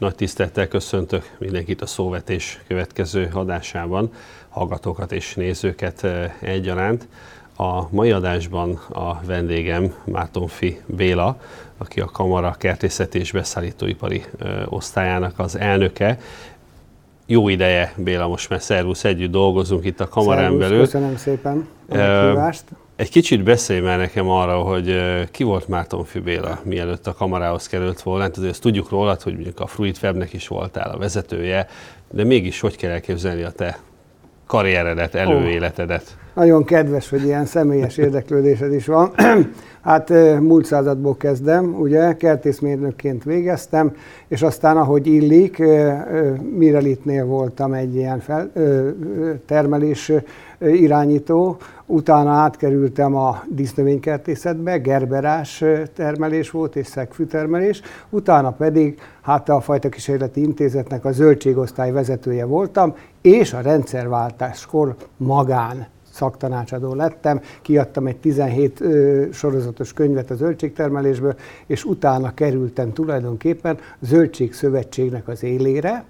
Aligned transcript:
Nagy 0.00 0.14
tisztelettel 0.14 0.68
köszöntök 0.68 1.30
mindenkit 1.38 1.82
a 1.82 1.86
szóvetés 1.86 2.60
következő 2.68 3.28
adásában, 3.32 4.12
hallgatókat 4.48 5.12
és 5.12 5.34
nézőket 5.34 6.06
egyaránt. 6.40 7.08
A 7.56 7.94
mai 7.94 8.10
adásban 8.10 8.80
a 8.88 9.20
vendégem 9.24 9.94
Mártonfi 10.04 10.80
Béla, 10.86 11.40
aki 11.78 12.00
a 12.00 12.04
Kamara 12.04 12.54
Kertészeti 12.58 13.18
és 13.18 13.32
Beszállítóipari 13.32 14.24
Osztályának 14.68 15.38
az 15.38 15.58
elnöke. 15.58 16.18
Jó 17.26 17.48
ideje, 17.48 17.92
Béla, 17.96 18.28
most 18.28 18.48
már 18.48 18.60
szervusz, 18.60 19.04
együtt 19.04 19.30
dolgozunk 19.30 19.84
itt 19.84 20.00
a 20.00 20.08
kamarán 20.08 20.58
belül. 20.58 20.78
Köszönöm 20.78 21.16
szépen 21.16 21.68
a 21.88 21.94
meghívást. 21.94 22.64
Egy 23.00 23.10
kicsit 23.10 23.42
beszélj 23.42 23.80
már 23.80 23.98
nekem 23.98 24.28
arra, 24.28 24.58
hogy 24.58 24.96
ki 25.30 25.42
volt 25.42 25.68
Márton 25.68 26.06
Béla, 26.24 26.60
mielőtt 26.64 27.06
a 27.06 27.12
kamarához 27.12 27.66
került 27.66 28.02
volna. 28.02 28.22
Hát 28.22 28.36
azért 28.36 28.50
ezt 28.50 28.60
tudjuk 28.60 28.90
rólad, 28.90 29.22
hogy 29.22 29.32
mondjuk 29.32 29.60
a 29.60 29.66
Fruit 29.66 29.98
Webnek 30.02 30.32
is 30.32 30.48
voltál 30.48 30.90
a 30.90 30.98
vezetője, 30.98 31.66
de 32.10 32.24
mégis 32.24 32.60
hogy 32.60 32.76
kell 32.76 32.90
elképzelni 32.90 33.42
a 33.42 33.50
te 33.50 33.78
karrieredet, 34.46 35.14
előéletedet? 35.14 36.02
Oh, 36.06 36.34
nagyon 36.34 36.64
kedves, 36.64 37.08
hogy 37.08 37.24
ilyen 37.24 37.44
személyes 37.46 37.96
érdeklődésed 37.96 38.72
is 38.72 38.86
van. 38.86 39.14
Hát 39.82 40.08
múlt 40.40 40.64
századból 40.64 41.16
kezdem, 41.16 41.74
ugye, 41.80 42.16
kertészmérnökként 42.16 43.24
végeztem, 43.24 43.92
és 44.28 44.42
aztán, 44.42 44.76
ahogy 44.76 45.06
illik, 45.06 45.62
Mirelitnél 46.56 47.24
voltam 47.24 47.72
egy 47.72 47.94
ilyen 47.94 48.20
fel, 48.20 48.52
termelés 49.46 50.12
irányító, 50.58 51.56
utána 51.86 52.30
átkerültem 52.30 53.14
a 53.14 53.42
dísznövénykertészetbe, 53.48 54.78
gerberás 54.78 55.64
termelés 55.94 56.50
volt 56.50 56.76
és 56.76 56.86
szegfűtermelés, 56.86 57.80
utána 58.10 58.50
pedig 58.50 58.98
hát 59.20 59.48
a 59.48 59.60
Fajta 59.60 59.88
Kísérleti 59.88 60.42
Intézetnek 60.42 61.04
a 61.04 61.12
zöldségosztály 61.12 61.92
vezetője 61.92 62.44
voltam, 62.44 62.94
és 63.20 63.52
a 63.52 63.60
rendszerváltáskor 63.60 64.94
magán 65.16 65.86
szaktanácsadó 66.20 66.94
lettem, 66.94 67.40
kiadtam 67.62 68.06
egy 68.06 68.16
17 68.16 68.80
ö, 68.80 69.26
sorozatos 69.32 69.92
könyvet 69.92 70.30
a 70.30 70.34
zöldségtermelésből, 70.34 71.34
és 71.66 71.84
utána 71.84 72.34
kerültem 72.34 72.92
tulajdonképpen 72.92 73.76
a 73.76 74.04
Zöldségszövetségnek 74.04 75.28
az 75.28 75.42
élére, 75.42 76.04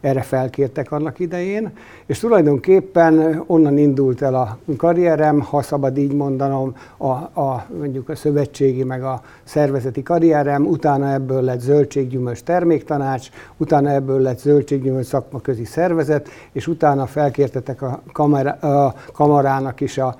erre 0.00 0.22
felkértek 0.22 0.92
annak 0.92 1.18
idején, 1.18 1.72
és 2.06 2.18
tulajdonképpen 2.18 3.42
onnan 3.46 3.78
indult 3.78 4.22
el 4.22 4.34
a 4.34 4.58
karrierem, 4.76 5.40
ha 5.40 5.62
szabad 5.62 5.98
így 5.98 6.12
mondanom, 6.12 6.76
a, 6.96 7.06
a, 7.40 7.66
mondjuk 7.78 8.08
a 8.08 8.16
szövetségi 8.16 8.84
meg 8.84 9.02
a 9.02 9.22
szervezeti 9.44 10.02
karrierem, 10.02 10.66
utána 10.66 11.12
ebből 11.12 11.42
lett 11.42 11.60
zöldséggyümölcs 11.60 12.42
terméktanács, 12.42 13.28
utána 13.56 13.90
ebből 13.90 14.20
lett 14.20 14.38
zöldséggyümölcs 14.38 15.06
szakmaközi 15.06 15.64
szervezet, 15.64 16.28
és 16.52 16.66
utána 16.66 17.06
felkértetek 17.06 17.82
a, 17.82 18.02
kamera, 18.12 18.50
a 18.50 18.94
kamarának 19.12 19.80
is 19.80 19.98
a 19.98 20.16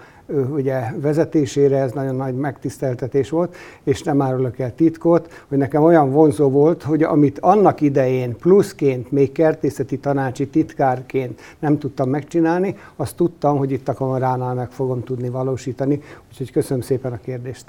ugye 0.51 0.81
vezetésére, 0.97 1.79
ez 1.79 1.93
nagyon 1.93 2.15
nagy 2.15 2.35
megtiszteltetés 2.35 3.31
volt, 3.31 3.57
és 3.85 4.03
nem 4.03 4.23
árulok 4.23 4.59
el 4.59 4.75
titkot, 4.75 5.45
hogy 5.49 5.59
nekem 5.59 5.83
olyan 5.83 6.11
vonzó 6.11 6.51
volt, 6.51 6.83
hogy 6.83 7.03
amit 7.03 7.39
annak 7.39 7.81
idején 7.81 8.37
pluszként, 8.37 9.11
még 9.11 9.33
kertészeti 9.33 9.99
tanácsi 9.99 10.49
titkárként 10.49 11.41
nem 11.59 11.79
tudtam 11.79 12.09
megcsinálni, 12.09 12.77
azt 12.97 13.17
tudtam, 13.17 13.57
hogy 13.57 13.71
itt 13.71 13.89
a 13.89 13.95
kamaránál 13.95 14.55
meg 14.55 14.71
fogom 14.71 15.05
tudni 15.05 15.29
valósítani. 15.29 16.01
Úgyhogy 16.29 16.53
köszönöm 16.53 16.83
szépen 16.83 17.13
a 17.13 17.21
kérdést. 17.25 17.65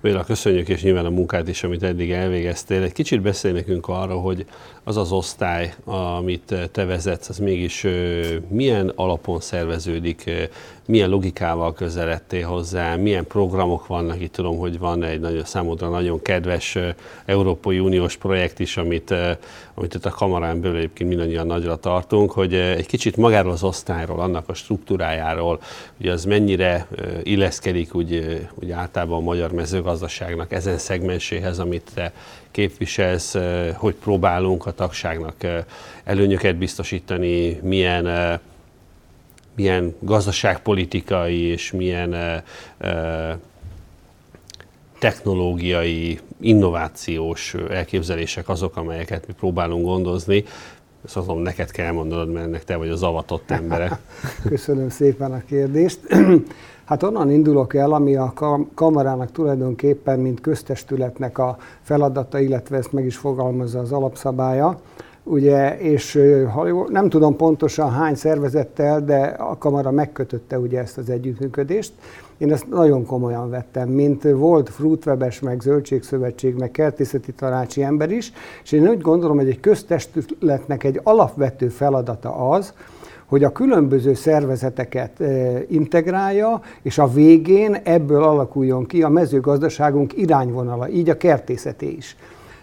Béla, 0.00 0.24
köszönjük, 0.24 0.68
és 0.68 0.82
nyilván 0.82 1.04
a 1.04 1.10
munkát 1.10 1.48
is, 1.48 1.64
amit 1.64 1.82
eddig 1.82 2.10
elvégeztél. 2.10 2.82
Egy 2.82 2.92
kicsit 2.92 3.20
beszélj 3.20 3.54
nekünk 3.54 3.88
arról, 3.88 4.22
hogy 4.22 4.46
az 4.84 4.96
az 4.96 5.12
osztály, 5.12 5.74
amit 5.84 6.54
te 6.72 6.84
vezetsz, 6.84 7.28
az 7.28 7.38
mégis 7.38 7.86
milyen 8.48 8.92
alapon 8.94 9.40
szerveződik, 9.40 10.30
milyen 10.86 11.08
logikával 11.08 11.72
közeledtél 11.72 12.46
hozzá, 12.46 12.96
milyen 12.96 13.26
programok 13.26 13.86
vannak, 13.86 14.20
itt 14.20 14.32
tudom, 14.32 14.58
hogy 14.58 14.78
van 14.78 15.02
egy 15.02 15.20
nagyon, 15.20 15.44
számodra 15.44 15.88
nagyon 15.88 16.22
kedves 16.22 16.78
Európai 17.24 17.78
Uniós 17.78 18.16
projekt 18.16 18.58
is, 18.58 18.76
amit, 18.76 19.14
amit 19.74 19.94
itt 19.94 20.04
a 20.04 20.10
kamarán 20.10 20.60
belül 20.60 20.76
egyébként 20.76 21.08
mindannyian 21.08 21.46
nagyra 21.46 21.76
tartunk, 21.76 22.32
hogy 22.32 22.54
egy 22.54 22.86
kicsit 22.86 23.16
magáról 23.16 23.52
az 23.52 23.62
osztályról, 23.62 24.20
annak 24.20 24.48
a 24.48 24.54
struktúrájáról, 24.54 25.60
hogy 25.96 26.08
az 26.08 26.24
mennyire 26.24 26.86
illeszkedik 27.22 27.94
úgy, 27.94 28.40
úgy 28.54 28.70
általában 28.70 29.18
a 29.18 29.24
magyar 29.24 29.52
mezőgazdaságnak 29.86 30.52
ezen 30.52 30.78
szegmenséhez, 30.78 31.58
amit 31.58 31.90
te 31.94 32.12
képviselsz, 32.50 33.36
hogy 33.74 33.94
próbálunk 33.94 34.66
a 34.66 34.72
tagságnak 34.72 35.34
előnyöket 36.04 36.56
biztosítani, 36.56 37.58
milyen 37.62 38.40
milyen 39.54 39.94
gazdaságpolitikai 40.00 41.40
és 41.40 41.72
milyen 41.72 42.42
technológiai, 44.98 46.18
innovációs 46.40 47.54
elképzelések 47.70 48.48
azok, 48.48 48.76
amelyeket 48.76 49.26
mi 49.26 49.32
próbálunk 49.32 49.84
gondozni. 49.84 50.44
Ezt 51.04 51.16
azon 51.16 51.38
neked 51.38 51.70
kell 51.70 51.92
mondanod, 51.92 52.32
mert 52.32 52.46
ennek 52.46 52.64
te 52.64 52.76
vagy 52.76 52.88
az 52.88 53.02
avatott 53.02 53.50
embere. 53.50 54.00
Köszönöm 54.48 54.88
szépen 54.88 55.32
a 55.32 55.42
kérdést. 55.44 55.98
Hát 56.86 57.02
onnan 57.02 57.30
indulok 57.30 57.74
el, 57.74 57.92
ami 57.92 58.16
a 58.16 58.32
kamarának 58.74 59.32
tulajdonképpen, 59.32 60.18
mint 60.18 60.40
köztestületnek 60.40 61.38
a 61.38 61.56
feladata, 61.82 62.38
illetve 62.38 62.76
ezt 62.76 62.92
meg 62.92 63.04
is 63.04 63.16
fogalmazza 63.16 63.78
az 63.78 63.92
alapszabálya, 63.92 64.80
ugye, 65.22 65.78
és 65.78 66.20
ha 66.54 66.88
nem 66.88 67.08
tudom 67.08 67.36
pontosan 67.36 67.90
hány 67.90 68.14
szervezettel, 68.14 69.04
de 69.04 69.20
a 69.24 69.58
kamara 69.58 69.90
megkötötte 69.90 70.58
ugye 70.58 70.80
ezt 70.80 70.98
az 70.98 71.10
együttműködést. 71.10 71.92
Én 72.38 72.52
ezt 72.52 72.68
nagyon 72.68 73.06
komolyan 73.06 73.50
vettem, 73.50 73.88
mint 73.88 74.22
volt 74.22 74.68
Fruitwebes, 74.68 75.40
meg 75.40 75.60
Zöldségszövetség, 75.60 76.54
meg 76.54 76.70
Kertészeti 76.70 77.32
Tanácsi 77.32 77.82
ember 77.82 78.10
is, 78.10 78.32
és 78.62 78.72
én 78.72 78.88
úgy 78.88 79.00
gondolom, 79.00 79.36
hogy 79.36 79.48
egy 79.48 79.60
köztestületnek 79.60 80.84
egy 80.84 81.00
alapvető 81.02 81.68
feladata 81.68 82.50
az, 82.50 82.72
hogy 83.26 83.44
a 83.44 83.52
különböző 83.52 84.14
szervezeteket 84.14 85.22
integrálja, 85.68 86.60
és 86.82 86.98
a 86.98 87.08
végén 87.08 87.74
ebből 87.74 88.22
alakuljon 88.22 88.86
ki 88.86 89.02
a 89.02 89.08
mezőgazdaságunk 89.08 90.16
irányvonala, 90.16 90.88
így 90.88 91.10
a 91.10 91.16
kertészeté 91.16 91.88
is. 91.88 92.16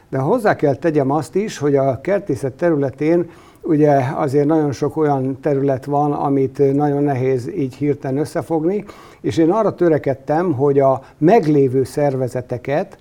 De 0.10 0.18
hozzá 0.18 0.56
kell 0.56 0.76
tegyem 0.76 1.12
azt 1.12 1.36
is, 1.36 1.58
hogy 1.58 1.76
a 1.76 2.02
kertészet 2.02 2.54
területén 2.54 3.30
ugye 3.62 4.02
azért 4.16 4.46
nagyon 4.46 4.72
sok 4.72 4.98
olyan 4.98 5.38
terület 5.42 5.86
van, 5.86 6.12
amit 6.12 6.74
nagyon 6.74 7.04
nehéz 7.04 7.52
így 7.56 7.76
hirtelen 7.76 8.18
összefogni, 8.18 8.86
és 9.22 9.38
én 9.38 9.52
arra 9.52 9.76
törekedtem, 9.76 10.54
hogy 10.54 10.80
a 10.80 11.04
meglévő 11.18 11.84
szervezeteket 11.84 12.98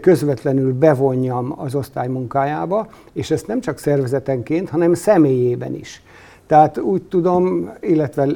közvetlenül 0.00 0.72
bevonjam 0.72 1.54
az 1.56 1.74
osztály 1.74 2.08
munkájába, 2.08 2.88
és 3.12 3.30
ezt 3.30 3.46
nem 3.46 3.60
csak 3.60 3.78
szervezetenként, 3.78 4.68
hanem 4.68 4.94
személyében 4.94 5.74
is. 5.74 6.02
Tehát 6.54 6.78
úgy 6.78 7.02
tudom, 7.02 7.70
illetve 7.80 8.26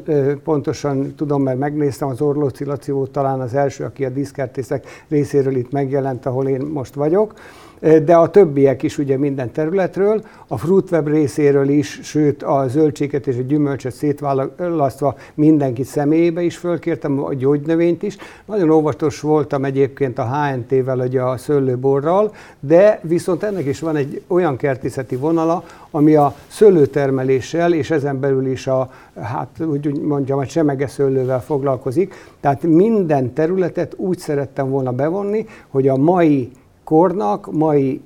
pontosan 0.45 1.15
tudom, 1.17 1.43
mert 1.43 1.59
megnéztem, 1.59 2.09
az 2.09 2.21
Orlóci 2.21 2.65
Laci 2.65 2.91
volt 2.91 3.11
talán 3.11 3.41
az 3.41 3.55
első, 3.55 3.85
aki 3.85 4.05
a 4.05 4.11
diszkertészek 4.11 4.87
részéről 5.09 5.57
itt 5.57 5.73
megjelent, 5.73 6.27
ahol 6.27 6.49
én 6.49 6.61
most 6.61 6.95
vagyok, 6.95 7.35
de 7.81 8.17
a 8.17 8.31
többiek 8.31 8.83
is 8.83 8.99
ugye 8.99 9.17
minden 9.19 9.53
területről, 9.53 10.23
a 10.47 10.59
Fruitweb 10.59 11.09
részéről 11.09 11.69
is, 11.69 12.01
sőt 12.03 12.43
a 12.43 12.65
zöldséget 12.69 13.27
és 13.27 13.37
a 13.37 13.43
gyümölcsöt 13.43 13.93
szétválasztva 13.93 15.17
mindenkit 15.35 15.87
személyébe 15.87 16.43
is 16.43 16.57
fölkértem, 16.57 17.25
a 17.25 17.35
gyógynövényt 17.35 18.03
is. 18.03 18.17
Nagyon 18.45 18.71
óvatos 18.71 19.21
voltam 19.21 19.65
egyébként 19.65 20.19
a 20.19 20.29
HNT-vel, 20.35 20.99
ugye 20.99 21.23
a 21.23 21.37
szőlőborral, 21.37 22.35
de 22.61 23.01
viszont 23.03 23.43
ennek 23.43 23.67
is 23.67 23.81
van 23.81 23.97
egy 23.97 24.23
olyan 24.27 24.57
kertészeti 24.57 25.17
vonala, 25.17 25.65
ami 25.91 26.15
a 26.15 26.35
szőlőtermeléssel 26.47 27.73
és 27.73 27.91
ezen 27.91 28.21
belül 28.21 28.47
is 28.47 28.67
a, 28.67 28.91
hát 29.21 29.49
úgy 29.61 30.01
mondjam, 30.01 30.39
a 30.39 30.47
csemegeszőlővel 30.47 31.43
foglalkozik. 31.43 32.15
Tehát 32.41 32.63
minden 32.63 33.33
területet 33.33 33.95
úgy 33.97 34.19
szerettem 34.19 34.71
volna 34.71 34.93
bevonni, 34.93 35.47
hogy 35.69 35.89
a 35.89 35.97
mai 35.97 36.51
kornak, 36.89 37.53
mai 37.53 38.01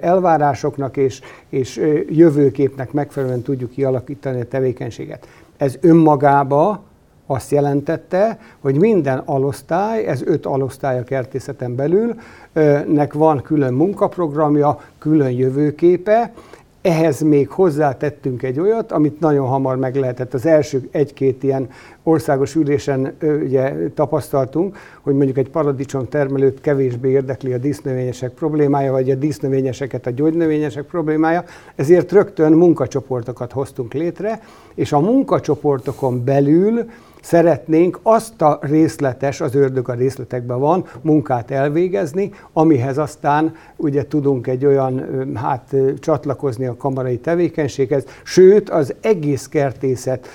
elvárásoknak 0.00 0.96
és, 0.96 1.20
és 1.48 1.80
jövőképnek 2.08 2.92
megfelelően 2.92 3.42
tudjuk 3.42 3.70
kialakítani 3.70 4.40
a 4.40 4.48
tevékenységet. 4.48 5.28
Ez 5.56 5.78
önmagába 5.80 6.82
azt 7.26 7.50
jelentette, 7.50 8.38
hogy 8.60 8.78
minden 8.78 9.18
alosztály, 9.18 10.06
ez 10.06 10.22
öt 10.22 10.46
alosztály 10.46 10.98
a 10.98 11.04
kertészeten 11.04 11.74
belül, 11.74 12.14
nek 12.86 13.12
van 13.12 13.42
külön 13.42 13.74
munkaprogramja, 13.74 14.80
külön 14.98 15.30
jövőképe, 15.30 16.32
ehhez 16.86 17.20
még 17.20 17.48
hozzátettünk 17.48 18.42
egy 18.42 18.60
olyat, 18.60 18.92
amit 18.92 19.20
nagyon 19.20 19.46
hamar 19.46 19.76
meg 19.76 19.96
lehetett. 19.96 20.34
Az 20.34 20.46
első 20.46 20.88
egy-két 20.90 21.42
ilyen 21.42 21.68
országos 22.02 22.54
ülésen 22.54 23.16
ugye, 23.44 23.72
tapasztaltunk, 23.94 24.76
hogy 25.00 25.14
mondjuk 25.14 25.38
egy 25.38 25.48
paradicsom 25.48 26.08
termelőt 26.08 26.60
kevésbé 26.60 27.10
érdekli 27.10 27.52
a 27.52 27.58
dísznövényesek 27.58 28.30
problémája, 28.30 28.92
vagy 28.92 29.10
a 29.10 29.14
dísznövényeseket 29.14 30.06
a 30.06 30.10
gyógynövényesek 30.10 30.84
problémája, 30.84 31.44
ezért 31.74 32.12
rögtön 32.12 32.52
munkacsoportokat 32.52 33.52
hoztunk 33.52 33.92
létre, 33.94 34.40
és 34.74 34.92
a 34.92 35.00
munkacsoportokon 35.00 36.24
belül 36.24 36.84
szeretnénk 37.26 37.98
azt 38.02 38.42
a 38.42 38.58
részletes, 38.62 39.40
az 39.40 39.54
ördög 39.54 39.88
a 39.88 39.94
részletekben 39.94 40.58
van, 40.58 40.84
munkát 41.00 41.50
elvégezni, 41.50 42.30
amihez 42.52 42.98
aztán 42.98 43.54
ugye 43.76 44.06
tudunk 44.06 44.46
egy 44.46 44.64
olyan, 44.66 45.04
hát 45.34 45.74
csatlakozni 45.98 46.66
a 46.66 46.76
kamarai 46.76 47.18
tevékenységhez, 47.18 48.04
sőt 48.24 48.70
az 48.70 48.94
egész 49.00 49.46
kertészet 49.46 50.28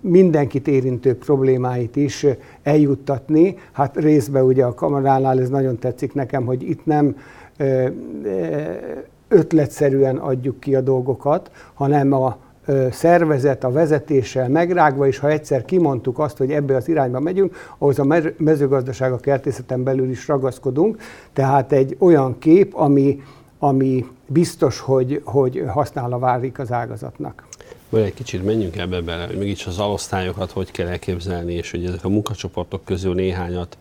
mindenkit 0.00 0.68
érintő 0.68 1.16
problémáit 1.16 1.96
is 1.96 2.26
eljuttatni. 2.62 3.56
Hát 3.72 3.96
részben 3.96 4.44
ugye 4.44 4.64
a 4.64 4.74
kamaránál 4.74 5.40
ez 5.40 5.48
nagyon 5.48 5.78
tetszik 5.78 6.14
nekem, 6.14 6.44
hogy 6.44 6.68
itt 6.68 6.86
nem 6.86 7.16
ötletszerűen 9.28 10.16
adjuk 10.16 10.60
ki 10.60 10.74
a 10.74 10.80
dolgokat, 10.80 11.50
hanem 11.74 12.12
a 12.12 12.36
szervezet 12.90 13.64
a 13.64 13.70
vezetéssel 13.70 14.48
megrágva, 14.48 15.06
és 15.06 15.18
ha 15.18 15.30
egyszer 15.30 15.64
kimondtuk 15.64 16.18
azt, 16.18 16.36
hogy 16.36 16.50
ebbe 16.50 16.76
az 16.76 16.88
irányba 16.88 17.20
megyünk, 17.20 17.56
ahhoz 17.78 17.98
a 17.98 18.04
mezőgazdaság 18.36 19.12
a 19.12 19.18
kertészeten 19.18 19.82
belül 19.82 20.10
is 20.10 20.28
ragaszkodunk. 20.28 21.02
Tehát 21.32 21.72
egy 21.72 21.96
olyan 21.98 22.38
kép, 22.38 22.74
ami, 22.74 23.22
ami 23.58 24.06
biztos, 24.26 24.78
hogy, 24.78 25.20
hogy 25.24 25.64
használva 25.66 26.18
válik 26.18 26.58
az 26.58 26.72
ágazatnak. 26.72 27.46
Vagy 27.88 28.02
egy 28.02 28.14
kicsit 28.14 28.44
menjünk 28.44 28.76
ebbe 28.76 29.00
bele, 29.00 29.26
hogy 29.26 29.38
mégis 29.38 29.66
az 29.66 29.78
alosztályokat 29.78 30.50
hogy 30.50 30.70
kell 30.70 30.86
elképzelni, 30.86 31.54
és 31.54 31.70
hogy 31.70 31.84
ezek 31.84 32.04
a 32.04 32.08
munkacsoportok 32.08 32.84
közül 32.84 33.14
néhányat 33.14 33.76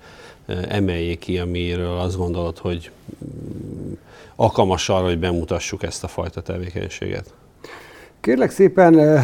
emeljék 0.67 1.19
ki, 1.19 1.39
amiről 1.39 1.97
azt 1.97 2.17
gondolod, 2.17 2.57
hogy 2.57 2.91
mm, 3.25 3.91
alkalmas 4.35 4.89
arra, 4.89 5.05
hogy 5.05 5.19
bemutassuk 5.19 5.83
ezt 5.83 6.03
a 6.03 6.07
fajta 6.07 6.41
tevékenységet. 6.41 7.33
Kérlek 8.19 8.51
szépen, 8.51 9.19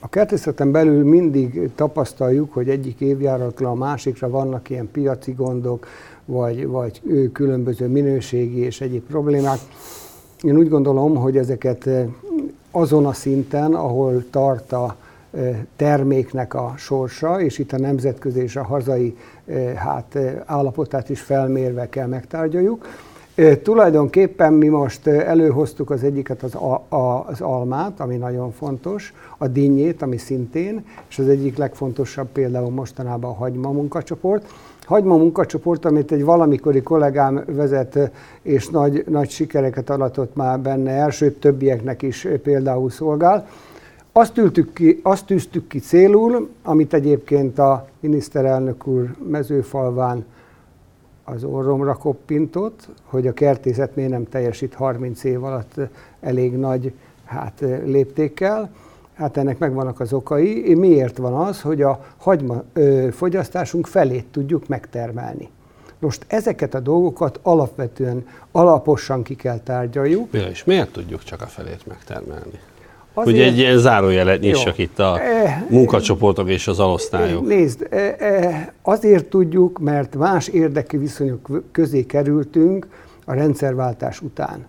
a 0.00 0.08
kertészeten 0.08 0.70
belül 0.70 1.04
mindig 1.04 1.70
tapasztaljuk, 1.74 2.52
hogy 2.52 2.68
egyik 2.68 3.00
évjáratlan 3.00 3.70
a 3.70 3.74
másikra 3.74 4.30
vannak 4.30 4.70
ilyen 4.70 4.88
piaci 4.92 5.32
gondok, 5.32 5.86
vagy, 6.24 6.66
vagy 6.66 7.00
különböző 7.32 7.86
minőségi 7.86 8.58
és 8.58 8.80
egyéb 8.80 9.02
problémák. 9.02 9.58
Én 10.42 10.56
úgy 10.56 10.68
gondolom, 10.68 11.14
hogy 11.14 11.36
ezeket 11.36 11.88
azon 12.70 13.06
a 13.06 13.12
szinten, 13.12 13.74
ahol 13.74 14.24
tart 14.30 14.72
a 14.72 14.96
terméknek 15.76 16.54
a 16.54 16.74
sorsa, 16.76 17.40
és 17.40 17.58
itt 17.58 17.72
a 17.72 17.78
nemzetközi 17.78 18.40
és 18.40 18.56
a 18.56 18.64
hazai 18.64 19.16
hát, 19.76 20.18
állapotát 20.44 21.08
is 21.08 21.20
felmérve 21.20 21.88
kell 21.88 22.06
megtárgyaljuk. 22.06 22.86
Tulajdonképpen 23.62 24.52
mi 24.52 24.68
most 24.68 25.06
előhoztuk 25.06 25.90
az 25.90 26.02
egyiket 26.02 26.42
az, 26.42 26.54
a, 26.54 27.24
az 27.26 27.40
almát, 27.40 28.00
ami 28.00 28.16
nagyon 28.16 28.50
fontos, 28.50 29.14
a 29.38 29.46
dinnyét, 29.46 30.02
ami 30.02 30.16
szintén, 30.16 30.84
és 31.08 31.18
az 31.18 31.28
egyik 31.28 31.56
legfontosabb 31.56 32.26
például 32.32 32.70
mostanában 32.70 33.30
a 33.30 33.34
hagyma 33.34 33.70
munkacsoport. 33.70 34.46
Hagyma 34.84 35.16
munkacsoport, 35.16 35.84
amit 35.84 36.12
egy 36.12 36.24
valamikori 36.24 36.82
kollégám 36.82 37.44
vezet, 37.46 38.10
és 38.42 38.68
nagy, 38.68 39.04
nagy 39.08 39.30
sikereket 39.30 39.90
aratott 39.90 40.34
már 40.36 40.60
benne 40.60 40.90
el, 40.90 41.10
sőt 41.10 41.40
többieknek 41.40 42.02
is 42.02 42.28
például 42.42 42.90
szolgál. 42.90 43.46
Azt, 44.12 44.38
ültük 44.38 44.72
ki, 44.72 45.00
azt 45.02 45.26
tűztük 45.26 45.68
ki 45.68 45.78
célul, 45.78 46.48
amit 46.62 46.94
egyébként 46.94 47.58
a 47.58 47.88
miniszterelnök 48.00 48.86
úr 48.86 49.14
mezőfalván 49.30 50.24
az 51.28 51.44
orromra 51.44 51.94
koppintott, 51.94 52.88
hogy 53.04 53.26
a 53.26 53.32
kertészet 53.32 53.96
miért 53.96 54.10
nem 54.10 54.28
teljesít 54.28 54.74
30 54.74 55.24
év 55.24 55.44
alatt 55.44 55.74
elég 56.20 56.56
nagy 56.56 56.92
hát, 57.24 57.60
léptékkel. 57.84 58.70
Hát 59.14 59.36
ennek 59.36 59.58
megvannak 59.58 60.00
az 60.00 60.12
okai. 60.12 60.74
Miért 60.74 61.16
van 61.16 61.32
az, 61.32 61.60
hogy 61.60 61.82
a 61.82 62.04
hagyma 62.16 62.62
ö, 62.72 63.08
fogyasztásunk 63.12 63.86
felét 63.86 64.26
tudjuk 64.26 64.68
megtermelni? 64.68 65.48
Most 65.98 66.24
ezeket 66.28 66.74
a 66.74 66.80
dolgokat 66.80 67.40
alapvetően 67.42 68.26
alaposan 68.52 69.22
ki 69.22 69.34
kell 69.34 69.58
tárgyaljuk. 69.58 70.32
Ja, 70.32 70.46
és 70.46 70.64
miért 70.64 70.92
tudjuk 70.92 71.22
csak 71.22 71.40
a 71.40 71.46
felét 71.46 71.86
megtermelni? 71.86 72.60
Azért, 73.18 73.36
hogy 73.36 73.46
egy 73.46 73.58
ilyen 73.58 73.78
zárójelet 73.78 74.40
nyissak 74.40 74.78
itt 74.78 74.98
a 74.98 75.20
e, 75.20 75.66
munkacsoportok 75.70 76.48
és 76.48 76.68
az 76.68 76.78
alosztályok. 76.78 77.46
Nézd, 77.46 77.86
e, 77.90 78.72
azért 78.82 79.24
tudjuk, 79.24 79.78
mert 79.78 80.16
más 80.16 80.48
érdekű 80.48 80.98
viszonyok 80.98 81.62
közé 81.72 82.06
kerültünk 82.06 82.86
a 83.24 83.34
rendszerváltás 83.34 84.20
után. 84.20 84.66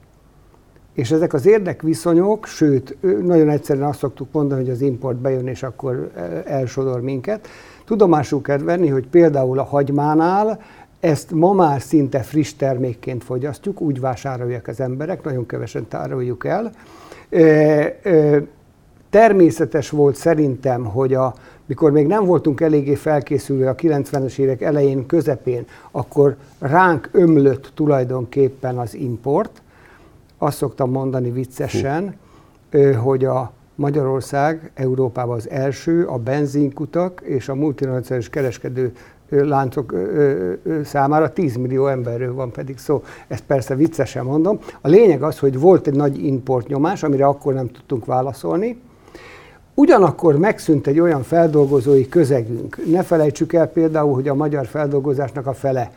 És 0.94 1.11
ezek 1.11 1.33
az 1.33 1.45
érdekviszonyok, 1.45 2.45
sőt, 2.45 2.97
nagyon 3.25 3.49
egyszerűen 3.49 3.88
azt 3.88 3.99
szoktuk 3.99 4.27
mondani, 4.31 4.61
hogy 4.61 4.69
az 4.69 4.81
import 4.81 5.17
bejön, 5.17 5.47
és 5.47 5.63
akkor 5.63 6.11
elsodor 6.45 7.01
minket. 7.01 7.47
Tudomásul 7.85 8.41
kell 8.41 8.57
venni, 8.57 8.88
hogy 8.88 9.07
például 9.07 9.59
a 9.59 9.63
hagymánál 9.63 10.61
ezt 10.99 11.31
ma 11.31 11.53
már 11.53 11.81
szinte 11.81 12.19
friss 12.19 12.53
termékként 12.53 13.23
fogyasztjuk, 13.23 13.81
úgy 13.81 13.99
vásárolják 13.99 14.67
az 14.67 14.79
emberek, 14.79 15.23
nagyon 15.23 15.45
kevesen 15.45 15.88
tároljuk 15.88 16.45
el, 16.45 16.71
Természetes 19.09 19.89
volt 19.89 20.15
szerintem, 20.15 20.85
hogy 20.85 21.13
a, 21.13 21.33
mikor 21.65 21.91
még 21.91 22.07
nem 22.07 22.25
voltunk 22.25 22.62
eléggé 22.62 22.95
felkészülve 22.95 23.69
a 23.69 23.75
90-es 23.75 24.38
évek 24.38 24.62
elején, 24.62 25.06
közepén, 25.06 25.65
akkor 25.91 26.35
ránk 26.59 27.09
ömlött 27.12 27.71
tulajdonképpen 27.74 28.77
az 28.77 28.95
import. 28.95 29.62
Azt 30.38 30.57
szoktam 30.57 30.91
mondani 30.91 31.31
viccesen, 31.31 32.15
hogy 33.01 33.25
a 33.25 33.51
Magyarország 33.75 34.71
Európában 34.73 35.35
az 35.35 35.50
első, 35.50 36.06
a 36.06 36.18
benzinkutak 36.18 37.21
és 37.23 37.50
a 37.50 37.56
multinacionális 37.56 38.30
kereskedő 38.30 38.94
láncok 39.29 39.94
számára 40.83 41.33
10 41.33 41.56
millió 41.56 41.88
emberről 41.88 42.33
van 42.33 42.51
pedig 42.51 42.77
szó. 42.77 43.03
Ezt 43.27 43.44
persze 43.44 43.75
viccesen 43.75 44.25
mondom. 44.25 44.59
A 44.81 44.88
lényeg 44.88 45.24
az, 45.24 45.39
hogy 45.39 45.59
volt 45.59 45.88
egy 45.88 45.95
nagy 45.95 46.25
importnyomás, 46.25 47.03
amire 47.03 47.25
akkor 47.25 47.53
nem 47.53 47.68
tudtunk 47.68 48.06
válaszolni. 48.06 48.79
Ugyanakkor 49.74 50.38
megszűnt 50.38 50.88
egy 50.88 51.00
olyan 51.00 51.24
feldolgozói 51.24 52.09
közegünk. 52.09 52.77
Ne 52.91 53.03
felejtsük 53.03 53.53
el 53.53 53.68
például, 53.68 54.13
hogy 54.13 54.27
a 54.27 54.35
magyar 54.35 54.65
feldolgozásnak 54.65 55.47
a 55.47 55.53
fele 55.53 55.91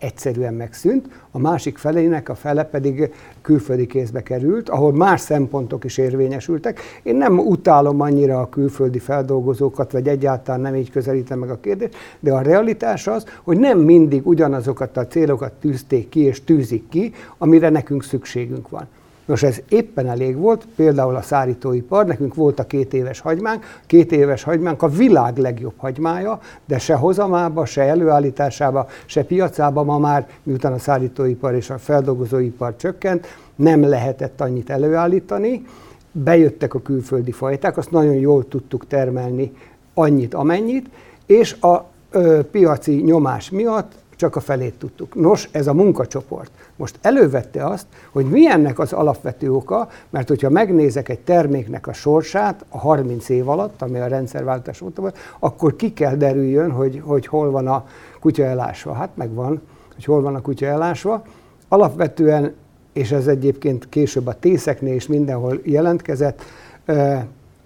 egyszerűen 0.00 0.54
megszűnt, 0.54 1.08
a 1.30 1.38
másik 1.38 1.78
felének 1.78 2.28
a 2.28 2.34
fele 2.34 2.64
pedig 2.64 3.12
külföldi 3.42 3.86
kézbe 3.86 4.22
került, 4.22 4.68
ahol 4.68 4.92
más 4.92 5.20
szempontok 5.20 5.84
is 5.84 5.98
érvényesültek. 5.98 6.80
Én 7.02 7.16
nem 7.16 7.38
utálom 7.38 8.00
annyira 8.00 8.40
a 8.40 8.48
külföldi 8.48 8.98
feldolgozókat, 8.98 9.92
vagy 9.92 10.08
egyáltalán 10.08 10.60
nem 10.60 10.74
így 10.74 10.90
közelítem 10.90 11.38
meg 11.38 11.50
a 11.50 11.60
kérdést, 11.60 11.96
de 12.20 12.32
a 12.32 12.40
realitás 12.40 13.06
az, 13.06 13.24
hogy 13.42 13.58
nem 13.58 13.78
mindig 13.78 14.26
ugyanazokat 14.26 14.96
a 14.96 15.06
célokat 15.06 15.52
tűzték 15.52 16.08
ki 16.08 16.20
és 16.20 16.44
tűzik 16.44 16.88
ki, 16.88 17.12
amire 17.38 17.68
nekünk 17.68 18.04
szükségünk 18.04 18.68
van. 18.68 18.88
Nos, 19.30 19.42
ez 19.42 19.60
éppen 19.68 20.08
elég 20.08 20.36
volt, 20.36 20.66
például 20.76 21.16
a 21.16 21.22
szárítóipar, 21.22 22.06
nekünk 22.06 22.34
volt 22.34 22.58
a 22.58 22.66
két 22.66 22.94
éves 22.94 23.20
hagymánk, 23.20 23.64
két 23.86 24.12
éves 24.12 24.42
hagymánk 24.42 24.82
a 24.82 24.88
világ 24.88 25.36
legjobb 25.36 25.72
hagymája, 25.76 26.40
de 26.64 26.78
se 26.78 26.94
hozamába, 26.94 27.64
se 27.64 27.82
előállításába, 27.82 28.88
se 29.06 29.24
piacába 29.24 29.82
ma 29.82 29.98
már, 29.98 30.28
miután 30.42 30.72
a 30.72 30.78
szárítóipar 30.78 31.54
és 31.54 31.70
a 31.70 31.78
feldolgozóipar 31.78 32.76
csökkent, 32.76 33.26
nem 33.54 33.88
lehetett 33.88 34.40
annyit 34.40 34.70
előállítani, 34.70 35.66
bejöttek 36.12 36.74
a 36.74 36.82
külföldi 36.82 37.32
fajták, 37.32 37.76
azt 37.76 37.90
nagyon 37.90 38.14
jól 38.14 38.48
tudtuk 38.48 38.86
termelni 38.86 39.52
annyit, 39.94 40.34
amennyit, 40.34 40.88
és 41.26 41.52
a 41.60 41.84
ö, 42.10 42.40
piaci 42.50 42.92
nyomás 42.92 43.50
miatt 43.50 43.92
csak 44.20 44.36
a 44.36 44.40
felét 44.40 44.74
tudtuk. 44.74 45.14
Nos, 45.14 45.48
ez 45.52 45.66
a 45.66 45.74
munkacsoport 45.74 46.50
most 46.76 46.98
elővette 47.00 47.64
azt, 47.66 47.86
hogy 48.10 48.26
mi 48.26 48.50
ennek 48.50 48.78
az 48.78 48.92
alapvető 48.92 49.52
oka, 49.52 49.88
mert 50.10 50.28
hogyha 50.28 50.50
megnézek 50.50 51.08
egy 51.08 51.20
terméknek 51.20 51.86
a 51.86 51.92
sorsát 51.92 52.64
a 52.68 52.78
30 52.78 53.28
év 53.28 53.48
alatt, 53.48 53.82
ami 53.82 53.98
a 53.98 54.06
rendszerváltás 54.06 54.80
óta 54.80 55.00
volt, 55.00 55.18
akkor 55.38 55.76
ki 55.76 55.92
kell 55.92 56.14
derüljön, 56.14 56.70
hogy, 56.70 57.02
hogy 57.04 57.26
hol 57.26 57.50
van 57.50 57.66
a 57.66 57.86
kutya 58.20 58.44
elásva. 58.44 58.92
Hát 58.92 59.10
megvan, 59.14 59.60
hogy 59.94 60.04
hol 60.04 60.22
van 60.22 60.34
a 60.34 60.40
kutya 60.40 60.66
elásva. 60.66 61.22
Alapvetően, 61.68 62.54
és 62.92 63.12
ez 63.12 63.26
egyébként 63.26 63.88
később 63.88 64.26
a 64.26 64.38
tészeknél 64.38 64.94
is 64.94 65.06
mindenhol 65.06 65.60
jelentkezett, 65.62 66.42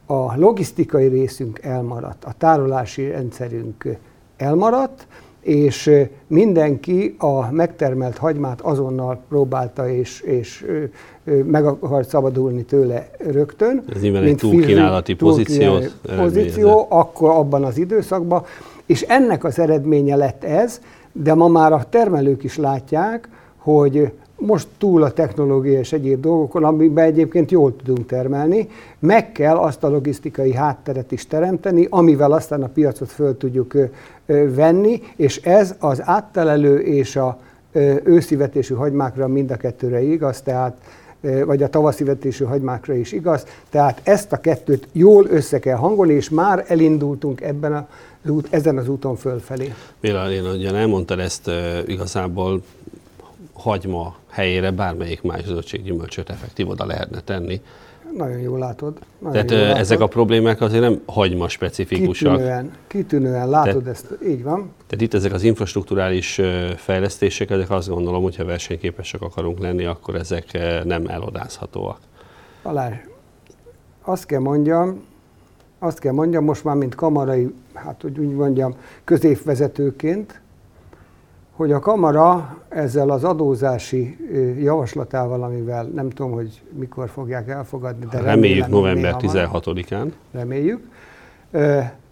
a 0.06 0.36
logisztikai 0.36 1.06
részünk 1.06 1.58
elmaradt, 1.62 2.24
a 2.24 2.32
tárolási 2.38 3.10
rendszerünk 3.10 3.98
elmaradt, 4.36 5.06
és 5.44 5.90
mindenki 6.26 7.14
a 7.18 7.50
megtermelt 7.50 8.16
hagymát 8.16 8.60
azonnal 8.60 9.20
próbálta 9.28 9.88
és, 9.88 10.20
és 10.20 10.66
meg 11.44 11.64
akart 11.64 12.08
szabadulni 12.08 12.62
tőle 12.62 13.10
rögtön. 13.18 13.84
Ez 13.94 14.00
nyilván 14.00 14.22
egy 14.22 14.36
túlkínálati 14.36 15.14
pozíció. 15.14 15.78
pozíció 16.16 16.86
akkor 16.88 17.30
abban 17.30 17.64
az 17.64 17.78
időszakban, 17.78 18.42
és 18.86 19.02
ennek 19.02 19.44
az 19.44 19.58
eredménye 19.58 20.16
lett 20.16 20.44
ez, 20.44 20.80
de 21.12 21.34
ma 21.34 21.48
már 21.48 21.72
a 21.72 21.84
termelők 21.90 22.44
is 22.44 22.56
látják, 22.56 23.28
hogy 23.56 24.12
most 24.38 24.66
túl 24.78 25.02
a 25.02 25.12
technológia 25.12 25.78
és 25.78 25.92
egyéb 25.92 26.20
dolgokon, 26.20 26.64
amiben 26.64 27.04
egyébként 27.04 27.50
jól 27.50 27.76
tudunk 27.76 28.06
termelni, 28.06 28.68
meg 28.98 29.32
kell 29.32 29.56
azt 29.56 29.84
a 29.84 29.88
logisztikai 29.88 30.54
hátteret 30.54 31.12
is 31.12 31.26
teremteni, 31.26 31.86
amivel 31.90 32.32
aztán 32.32 32.62
a 32.62 32.68
piacot 32.68 33.10
föl 33.10 33.36
tudjuk 33.36 33.76
venni, 34.54 35.02
és 35.16 35.36
ez 35.36 35.74
az 35.78 36.02
áttelelő 36.04 36.78
és 36.78 37.16
a 37.16 37.40
őszivetésű 38.04 38.74
hagymákra 38.74 39.28
mind 39.28 39.50
a 39.50 39.56
kettőre 39.56 40.02
igaz, 40.02 40.40
tehát 40.40 40.76
vagy 41.44 41.62
a 41.62 41.68
tavaszivetésű 41.68 42.44
hagymákra 42.44 42.94
is 42.94 43.12
igaz. 43.12 43.46
Tehát 43.70 44.00
ezt 44.02 44.32
a 44.32 44.36
kettőt 44.36 44.88
jól 44.92 45.26
össze 45.30 45.58
kell 45.58 45.76
hangolni, 45.76 46.12
és 46.12 46.30
már 46.30 46.64
elindultunk 46.68 47.40
ebben 47.40 47.72
a 47.72 47.88
ezen 48.50 48.78
az 48.78 48.88
úton 48.88 49.16
fölfelé. 49.16 49.72
Béla, 50.00 50.30
én 50.32 50.44
ugyan 50.44 50.74
elmondtad 50.74 51.18
ezt 51.18 51.50
igazából 51.86 52.62
hagyma 53.54 54.16
helyére 54.30 54.70
bármelyik 54.70 55.22
más 55.22 55.44
zöldséggyümölcsöt 55.44 56.30
effektív 56.30 56.68
oda 56.68 56.86
lehetne 56.86 57.20
tenni. 57.20 57.60
Nagyon 58.16 58.38
jól 58.38 58.58
látod. 58.58 58.98
Nagyon 59.18 59.32
Tehát 59.32 59.50
jól 59.50 59.60
látod. 59.60 59.80
ezek 59.80 60.00
a 60.00 60.06
problémák 60.06 60.60
azért 60.60 60.82
nem 60.82 61.00
hagyma 61.06 61.48
specifikusak. 61.48 62.32
Kitűnően, 62.32 62.72
kitűnően 62.86 63.48
látod 63.48 63.82
Te, 63.82 63.90
ezt, 63.90 64.18
így 64.26 64.42
van. 64.42 64.72
Tehát 64.86 65.04
itt 65.04 65.14
ezek 65.14 65.32
az 65.32 65.42
infrastruktúrális 65.42 66.40
fejlesztések, 66.76 67.50
ezek 67.50 67.70
azt 67.70 67.88
gondolom, 67.88 68.22
hogyha 68.22 68.44
versenyképesek 68.44 69.20
akarunk 69.20 69.58
lenni, 69.58 69.84
akkor 69.84 70.14
ezek 70.14 70.58
nem 70.84 71.06
elodázhatóak. 71.06 71.98
Balázs, 72.62 72.94
azt 74.02 74.26
kell 74.26 74.40
mondjam, 74.40 75.02
azt 75.78 75.98
kell 75.98 76.12
mondjam, 76.12 76.44
most 76.44 76.64
már 76.64 76.76
mint 76.76 76.94
kamarai, 76.94 77.54
hát 77.74 78.04
úgy 78.04 78.18
mondjam, 78.18 78.74
középvezetőként, 79.04 80.40
hogy 81.56 81.72
a 81.72 81.78
kamara 81.78 82.58
ezzel 82.68 83.10
az 83.10 83.24
adózási 83.24 84.16
javaslatával, 84.60 85.42
amivel 85.42 85.84
nem 85.84 86.10
tudom, 86.10 86.32
hogy 86.32 86.62
mikor 86.72 87.08
fogják 87.08 87.48
elfogadni, 87.48 88.06
de 88.10 88.20
reméljük 88.20 88.66
november 88.66 89.16
16-án. 89.18 90.12
Reméljük. 90.32 90.88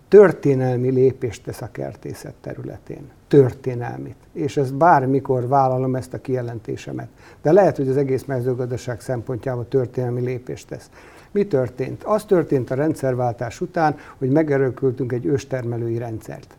Történelmi 0.09 0.91
lépést 0.91 1.45
tesz 1.45 1.63
a 1.63 1.69
kertészet 1.73 2.35
területén. 2.41 3.11
Történelmit. 3.29 4.17
És 4.33 4.57
ez 4.57 4.71
bármikor 4.71 5.49
vállalom 5.49 5.95
ezt 5.95 6.15
a 6.15 6.21
kijelentésemet. 6.21 7.09
De 7.43 7.53
lehet, 7.53 7.77
hogy 7.77 7.89
az 7.89 7.97
egész 7.97 8.25
mezőgazdaság 8.25 9.01
szempontjából 9.01 9.69
történelmi 9.69 10.21
lépést 10.21 10.69
tesz. 10.69 10.91
Mi 11.31 11.47
történt? 11.47 12.03
Az 12.05 12.25
történt 12.25 12.71
a 12.71 12.75
rendszerváltás 12.75 13.61
után, 13.61 13.97
hogy 14.19 14.31
megerőkültünk 14.31 15.13
egy 15.13 15.27
őstermelői 15.27 15.99
rendszert. 15.99 16.57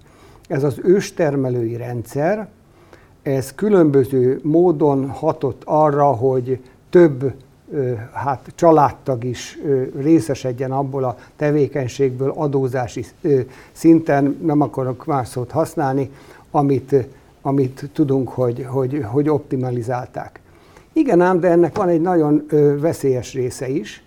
Ez 0.47 0.63
az 0.63 0.79
őstermelői 0.83 1.77
rendszer, 1.77 2.47
ez 3.24 3.56
különböző 3.56 4.39
módon 4.44 5.10
hatott 5.10 5.62
arra, 5.65 6.06
hogy 6.06 6.60
több 6.89 7.34
hát 8.12 8.51
családtag 8.56 9.24
is 9.24 9.60
részesedjen 9.98 10.72
abból 10.72 11.03
a 11.03 11.18
tevékenységből 11.36 12.34
adózási 12.36 13.06
szinten, 13.72 14.38
nem 14.42 14.62
akarok 14.62 15.06
más 15.06 15.27
szót 15.27 15.51
használni, 15.51 16.12
amit, 16.51 16.96
amit 17.42 17.89
tudunk, 17.94 18.30
hogy, 18.30 18.65
hogy, 18.70 19.06
hogy 19.06 19.30
optimalizálták. 19.30 20.39
Igen 20.94 21.22
ám, 21.22 21.39
de 21.39 21.48
ennek 21.48 21.77
van 21.77 21.89
egy 21.89 22.01
nagyon 22.01 22.46
veszélyes 22.80 23.34
része 23.34 23.70
is, 23.70 24.03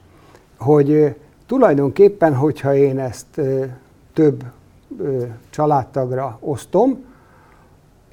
hogy 0.59 1.15
tulajdonképpen, 1.47 2.35
hogyha 2.35 2.75
én 2.75 2.99
ezt 2.99 3.41
több 4.13 4.45
családtagra 5.51 6.39
osztom, 6.41 7.05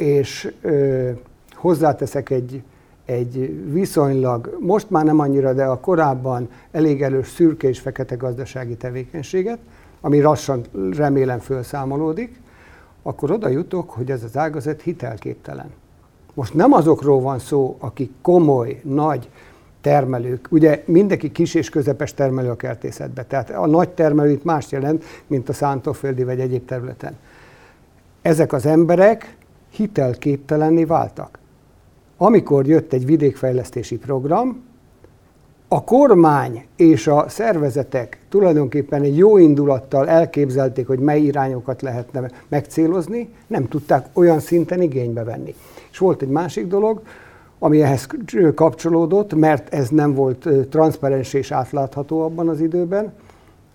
és 0.03 0.53
ö, 0.61 1.09
hozzáteszek 1.53 2.29
egy, 2.29 2.61
egy 3.05 3.63
viszonylag, 3.71 4.57
most 4.59 4.89
már 4.89 5.05
nem 5.05 5.19
annyira, 5.19 5.53
de 5.53 5.63
a 5.63 5.79
korábban 5.79 6.49
elég 6.71 7.01
erős 7.01 7.27
szürke 7.27 7.67
és 7.67 7.79
fekete 7.79 8.15
gazdasági 8.15 8.75
tevékenységet, 8.75 9.57
ami 10.01 10.21
lassan 10.21 10.61
remélem 10.91 11.39
felszámolódik, 11.39 12.41
akkor 13.03 13.31
oda 13.31 13.47
jutok, 13.47 13.89
hogy 13.89 14.11
ez 14.11 14.23
az 14.23 14.37
ágazat 14.37 14.81
hitelképtelen. 14.81 15.71
Most 16.33 16.53
nem 16.53 16.73
azokról 16.73 17.21
van 17.21 17.39
szó, 17.39 17.77
akik 17.79 18.11
komoly, 18.21 18.79
nagy 18.83 19.29
termelők. 19.81 20.47
Ugye 20.49 20.83
mindenki 20.85 21.31
kis 21.31 21.53
és 21.53 21.69
közepes 21.69 22.13
termelő 22.13 22.49
a 22.49 22.55
kertészetben. 22.55 23.25
Tehát 23.27 23.49
a 23.49 23.67
nagy 23.67 23.89
termelő 23.89 24.31
itt 24.31 24.43
más 24.43 24.71
jelent, 24.71 25.03
mint 25.27 25.49
a 25.49 25.53
szántóföldi 25.53 26.23
vagy 26.23 26.39
egyéb 26.39 26.65
területen. 26.65 27.15
Ezek 28.21 28.53
az 28.53 28.65
emberek 28.65 29.35
hitelképtelenné 29.73 30.83
váltak. 30.83 31.39
Amikor 32.17 32.67
jött 32.67 32.93
egy 32.93 33.05
vidékfejlesztési 33.05 33.97
program, 33.97 34.63
a 35.67 35.83
kormány 35.83 36.65
és 36.75 37.07
a 37.07 37.25
szervezetek 37.29 38.19
tulajdonképpen 38.29 39.01
egy 39.01 39.17
jó 39.17 39.37
indulattal 39.37 40.09
elképzelték, 40.09 40.87
hogy 40.87 40.99
mely 40.99 41.21
irányokat 41.21 41.81
lehetne 41.81 42.29
megcélozni, 42.47 43.29
nem 43.47 43.67
tudták 43.67 44.05
olyan 44.13 44.39
szinten 44.39 44.81
igénybe 44.81 45.23
venni. 45.23 45.55
És 45.91 45.97
volt 45.97 46.21
egy 46.21 46.29
másik 46.29 46.67
dolog, 46.67 47.01
ami 47.59 47.81
ehhez 47.81 48.07
kapcsolódott, 48.55 49.33
mert 49.33 49.73
ez 49.73 49.89
nem 49.89 50.13
volt 50.13 50.47
transzparens 50.69 51.33
és 51.33 51.51
átlátható 51.51 52.21
abban 52.21 52.49
az 52.49 52.59
időben, 52.59 53.13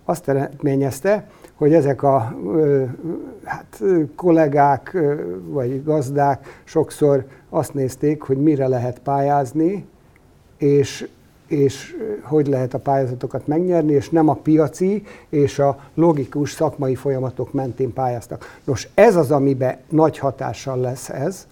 azt 0.05 0.29
eredményezte, 0.29 1.29
hogy 1.59 1.73
ezek 1.73 2.03
a 2.03 2.35
hát, 3.43 3.81
kollégák 4.15 4.97
vagy 5.47 5.83
gazdák 5.83 6.61
sokszor 6.63 7.25
azt 7.49 7.73
nézték, 7.73 8.21
hogy 8.21 8.37
mire 8.37 8.67
lehet 8.67 8.99
pályázni, 8.99 9.85
és, 10.57 11.07
és 11.47 11.95
hogy 12.21 12.47
lehet 12.47 12.73
a 12.73 12.79
pályázatokat 12.79 13.47
megnyerni, 13.47 13.91
és 13.91 14.09
nem 14.09 14.27
a 14.27 14.33
piaci 14.33 15.03
és 15.29 15.59
a 15.59 15.79
logikus 15.93 16.51
szakmai 16.51 16.95
folyamatok 16.95 17.53
mentén 17.53 17.93
pályáztak. 17.93 18.57
Nos, 18.63 18.89
ez 18.93 19.15
az, 19.15 19.31
amiben 19.31 19.77
nagy 19.89 20.17
hatással 20.17 20.77
lesz 20.77 21.09
ez. 21.09 21.47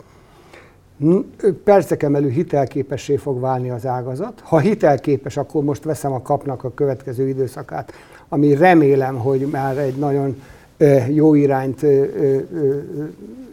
Perceken 1.63 2.11
belül 2.11 2.29
hitelképessé 2.29 3.15
fog 3.15 3.39
válni 3.39 3.69
az 3.69 3.85
ágazat. 3.85 4.39
Ha 4.43 4.59
hitelképes, 4.59 5.37
akkor 5.37 5.63
most 5.63 5.83
veszem 5.83 6.11
a 6.11 6.21
kapnak 6.21 6.63
a 6.63 6.73
következő 6.73 7.27
időszakát 7.27 7.93
ami 8.29 8.55
remélem, 8.55 9.17
hogy 9.17 9.47
már 9.51 9.77
egy 9.77 9.95
nagyon 9.95 10.41
jó 11.09 11.33
irányt 11.33 11.85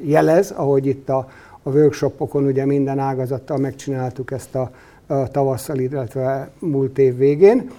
jelez, 0.01 0.51
ahogy 0.51 0.87
itt 0.87 1.09
a, 1.09 1.29
a 1.63 1.71
workshopokon 1.71 2.45
ugye 2.45 2.65
minden 2.65 2.99
ágazattal 2.99 3.59
megcsináltuk 3.59 4.31
ezt 4.31 4.55
a, 4.55 4.71
a 5.07 5.29
tavasszal, 5.29 5.79
illetve 5.79 6.51
múlt 6.59 6.99
év 6.99 7.17
végén. 7.17 7.71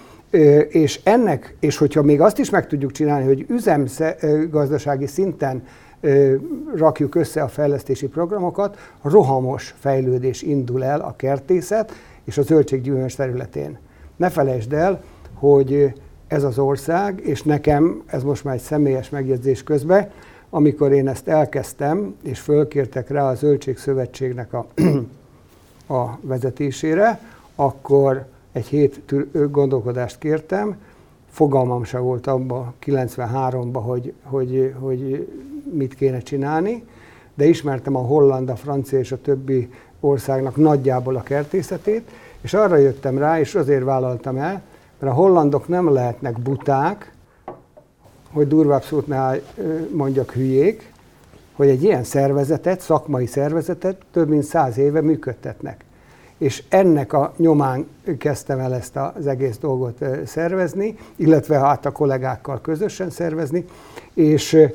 És 0.68 1.00
ennek, 1.02 1.56
és 1.60 1.76
hogyha 1.76 2.02
még 2.02 2.20
azt 2.20 2.38
is 2.38 2.50
meg 2.50 2.66
tudjuk 2.66 2.92
csinálni, 2.92 3.26
hogy 3.26 3.46
üzemgazdasági 3.48 5.06
szinten 5.06 5.62
rakjuk 6.74 7.14
össze 7.14 7.42
a 7.42 7.48
fejlesztési 7.48 8.06
programokat, 8.08 8.76
rohamos 9.02 9.74
fejlődés 9.78 10.42
indul 10.42 10.84
el 10.84 11.00
a 11.00 11.14
kertészet 11.16 11.92
és 12.24 12.38
a 12.38 12.42
zöldséggyümölcs 12.42 13.16
területén. 13.16 13.78
Ne 14.16 14.28
felejtsd 14.28 14.72
el, 14.72 15.02
hogy 15.34 15.92
ez 16.28 16.44
az 16.44 16.58
ország, 16.58 17.20
és 17.24 17.42
nekem, 17.42 18.02
ez 18.06 18.22
most 18.22 18.44
már 18.44 18.54
egy 18.54 18.60
személyes 18.60 19.10
megjegyzés 19.10 19.62
közben, 19.62 20.10
amikor 20.50 20.92
én 20.92 21.08
ezt 21.08 21.28
elkezdtem, 21.28 22.14
és 22.22 22.40
fölkértek 22.40 23.08
rá 23.10 23.28
a 23.28 23.34
Zöldség 23.34 23.78
Szövetségnek 23.78 24.52
a, 24.52 24.66
a 25.94 26.18
vezetésére, 26.20 27.20
akkor 27.54 28.26
egy 28.52 28.66
hét 28.66 29.00
gondolkodást 29.50 30.18
kértem, 30.18 30.76
fogalmam 31.30 31.84
se 31.84 31.98
volt 31.98 32.26
abban 32.26 32.74
93-ban, 32.84 33.80
hogy, 33.84 34.12
hogy, 34.22 34.74
hogy 34.78 35.28
mit 35.72 35.94
kéne 35.94 36.18
csinálni, 36.18 36.84
de 37.34 37.44
ismertem 37.44 37.96
a 37.96 38.00
holland, 38.00 38.48
a 38.48 38.56
francia 38.56 38.98
és 38.98 39.12
a 39.12 39.20
többi 39.20 39.70
országnak 40.00 40.56
nagyjából 40.56 41.16
a 41.16 41.22
kertészetét, 41.22 42.10
és 42.40 42.54
arra 42.54 42.76
jöttem 42.76 43.18
rá, 43.18 43.40
és 43.40 43.54
azért 43.54 43.84
vállaltam 43.84 44.36
el, 44.36 44.62
mert 44.98 45.12
a 45.12 45.16
hollandok 45.16 45.68
nem 45.68 45.92
lehetnek 45.92 46.40
buták, 46.40 47.12
hogy 48.32 48.48
durvább 48.48 48.82
szót 48.82 49.06
ne 49.06 49.38
mondjak 49.92 50.32
hülyék, 50.32 50.92
hogy 51.52 51.68
egy 51.68 51.82
ilyen 51.82 52.04
szervezetet, 52.04 52.80
szakmai 52.80 53.26
szervezetet 53.26 53.96
több 54.12 54.28
mint 54.28 54.42
száz 54.42 54.78
éve 54.78 55.00
működtetnek. 55.00 55.84
És 56.38 56.62
ennek 56.68 57.12
a 57.12 57.32
nyomán 57.36 57.86
kezdtem 58.18 58.58
el 58.58 58.74
ezt 58.74 58.96
az 58.96 59.26
egész 59.26 59.58
dolgot 59.58 60.04
szervezni, 60.24 60.96
illetve 61.16 61.58
hát 61.58 61.86
a 61.86 61.92
kollégákkal 61.92 62.60
közösen 62.60 63.10
szervezni, 63.10 63.64
és 64.14 64.68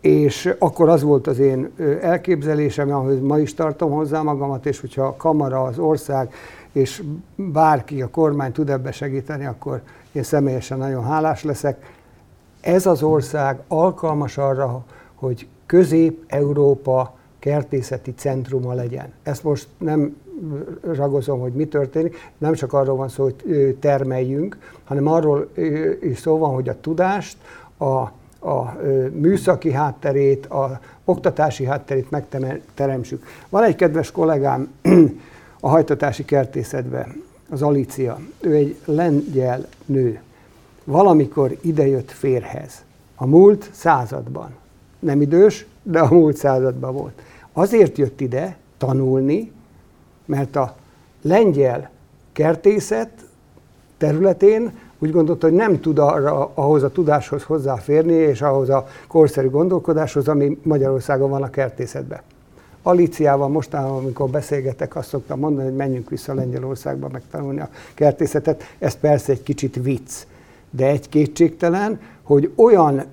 és 0.00 0.54
akkor 0.58 0.88
az 0.88 1.02
volt 1.02 1.26
az 1.26 1.38
én 1.38 1.70
elképzelésem, 2.00 2.92
ahogy 2.92 3.20
ma 3.20 3.38
is 3.38 3.54
tartom 3.54 3.90
hozzá 3.90 4.22
magamat, 4.22 4.66
és 4.66 4.80
hogyha 4.80 5.02
a 5.02 5.16
kamara, 5.16 5.62
az 5.62 5.78
ország 5.78 6.34
és 6.72 7.02
bárki, 7.34 8.02
a 8.02 8.08
kormány 8.08 8.52
tud 8.52 8.70
ebbe 8.70 8.92
segíteni, 8.92 9.46
akkor 9.46 9.82
én 10.12 10.22
személyesen 10.22 10.78
nagyon 10.78 11.04
hálás 11.04 11.44
leszek. 11.44 11.96
Ez 12.60 12.86
az 12.86 13.02
ország 13.02 13.60
alkalmas 13.68 14.38
arra, 14.38 14.84
hogy 15.14 15.48
Közép-Európa 15.66 17.16
kertészeti 17.38 18.14
centruma 18.16 18.72
legyen. 18.72 19.12
Ezt 19.22 19.42
most 19.42 19.68
nem 19.78 20.16
ragozom, 20.82 21.40
hogy 21.40 21.52
mi 21.52 21.66
történik, 21.66 22.30
nem 22.38 22.54
csak 22.54 22.72
arról 22.72 22.96
van 22.96 23.08
szó, 23.08 23.22
hogy 23.22 23.76
termeljünk, 23.80 24.58
hanem 24.84 25.06
arról 25.06 25.50
is 26.00 26.18
szó 26.18 26.38
van, 26.38 26.54
hogy 26.54 26.68
a 26.68 26.80
tudást, 26.80 27.36
a, 27.76 27.86
a 28.48 28.76
műszaki 29.12 29.72
hátterét, 29.72 30.46
a 30.46 30.80
oktatási 31.04 31.64
hátterét 31.64 32.10
megteremtsük. 32.10 33.24
Van 33.48 33.62
egy 33.62 33.76
kedves 33.76 34.10
kollégám 34.10 34.72
a 35.60 35.68
hajtatási 35.68 36.24
kertészetben, 36.24 37.22
az 37.50 37.62
Alicia. 37.62 38.18
Ő 38.40 38.54
egy 38.54 38.76
lengyel 38.84 39.66
nő. 39.86 40.20
Valamikor 40.84 41.56
idejött 41.60 42.10
férhez. 42.10 42.84
A 43.14 43.26
múlt 43.26 43.70
században. 43.72 44.50
Nem 44.98 45.20
idős, 45.20 45.66
de 45.82 46.00
a 46.00 46.12
múlt 46.12 46.36
században 46.36 46.94
volt. 46.94 47.22
Azért 47.52 47.98
jött 47.98 48.20
ide 48.20 48.56
tanulni, 48.78 49.52
mert 50.24 50.56
a 50.56 50.76
lengyel 51.22 51.90
kertészet 52.32 53.10
területén 53.96 54.72
úgy 54.98 55.10
gondolta, 55.10 55.46
hogy 55.46 55.56
nem 55.56 55.80
tud 55.80 55.98
arra, 55.98 56.50
ahhoz 56.54 56.82
a 56.82 56.90
tudáshoz 56.90 57.42
hozzáférni, 57.42 58.12
és 58.12 58.42
ahhoz 58.42 58.68
a 58.68 58.86
korszerű 59.08 59.48
gondolkodáshoz, 59.50 60.28
ami 60.28 60.58
Magyarországon 60.62 61.30
van 61.30 61.42
a 61.42 61.50
kertészetben. 61.50 62.20
Alíciával 62.82 63.48
mostanában, 63.48 63.96
amikor 63.96 64.30
beszélgetek, 64.30 64.96
azt 64.96 65.08
szoktam 65.08 65.38
mondani, 65.38 65.68
hogy 65.68 65.76
menjünk 65.76 66.10
vissza 66.10 66.34
Lengyelországba 66.34 67.08
megtanulni 67.12 67.60
a 67.60 67.68
kertészetet. 67.94 68.62
Ez 68.78 68.96
persze 68.96 69.32
egy 69.32 69.42
kicsit 69.42 69.82
vicc, 69.82 70.12
de 70.70 70.86
egy 70.86 71.08
kétségtelen, 71.08 72.00
hogy 72.22 72.52
olyan 72.56 73.04